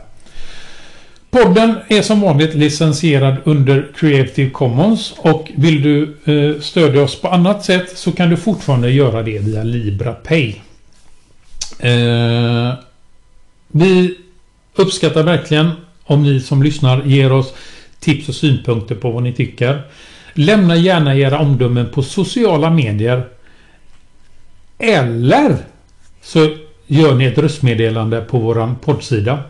Podden 1.30 1.76
är 1.88 2.02
som 2.02 2.22
vanligt 2.22 2.54
licensierad 2.54 3.36
under 3.44 3.88
Creative 3.96 4.50
Commons 4.50 5.14
och 5.18 5.52
vill 5.56 5.82
du 5.82 6.18
eh, 6.26 6.62
stödja 6.62 7.04
oss 7.04 7.22
på 7.22 7.28
annat 7.28 7.66
sätt 7.66 7.98
så 7.98 8.12
kan 8.12 8.30
du 8.30 8.38
fortfarande 8.38 8.92
göra 8.92 9.24
det 9.24 9.40
via 9.40 9.64
LibraPay. 9.64 10.56
Vi 13.72 14.16
uppskattar 14.76 15.24
verkligen 15.24 15.72
om 16.04 16.24
ni 16.24 16.40
som 16.40 16.64
lyssnar 16.64 17.04
ger 17.04 17.32
oss 17.32 17.54
tips 18.00 18.30
och 18.30 18.36
synpunkter 18.36 18.96
på 18.96 19.12
vad 19.12 19.24
ni 19.24 19.34
tycker. 19.34 19.82
Lämna 20.34 20.76
gärna 20.76 21.16
era 21.16 21.40
omdömen 21.40 21.90
på 21.90 22.04
sociala 22.04 22.70
medier. 22.70 23.28
Eller 24.78 25.58
så 26.22 26.56
gör 26.88 27.16
ni 27.16 27.26
ett 27.26 27.38
röstmeddelande 27.38 28.22
på 28.22 28.40
våran 28.40 28.76
poddsida. 28.76 29.44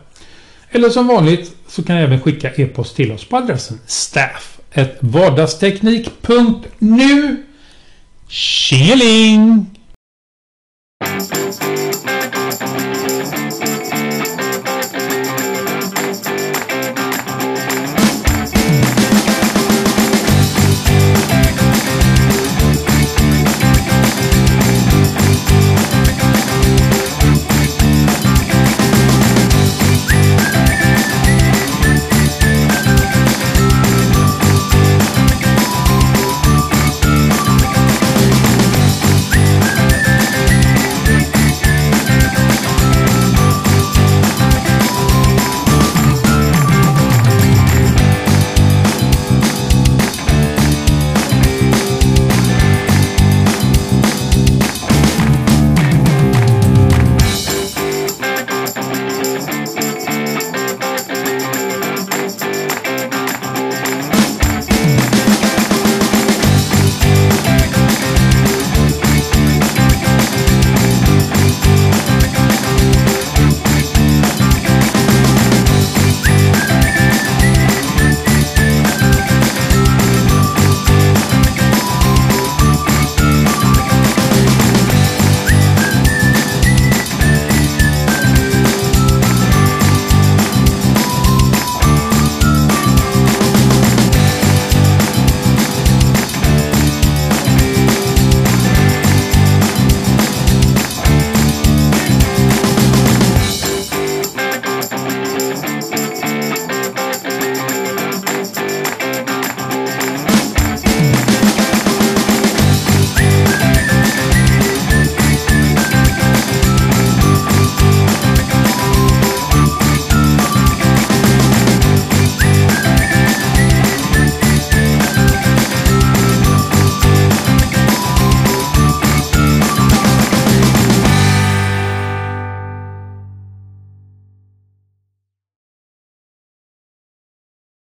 Eller 0.72 0.90
som 0.90 1.08
vanligt 1.08 1.56
så 1.68 1.84
kan 1.84 1.96
ni 1.96 2.02
även 2.02 2.22
skicka 2.22 2.52
e-post 2.52 2.96
till 2.96 3.12
oss 3.12 3.26
på 3.26 3.38
adressen 3.38 3.80
staff 3.86 4.60
vardagsteknik.nu 5.00 7.44
Tjingeling! 8.28 9.66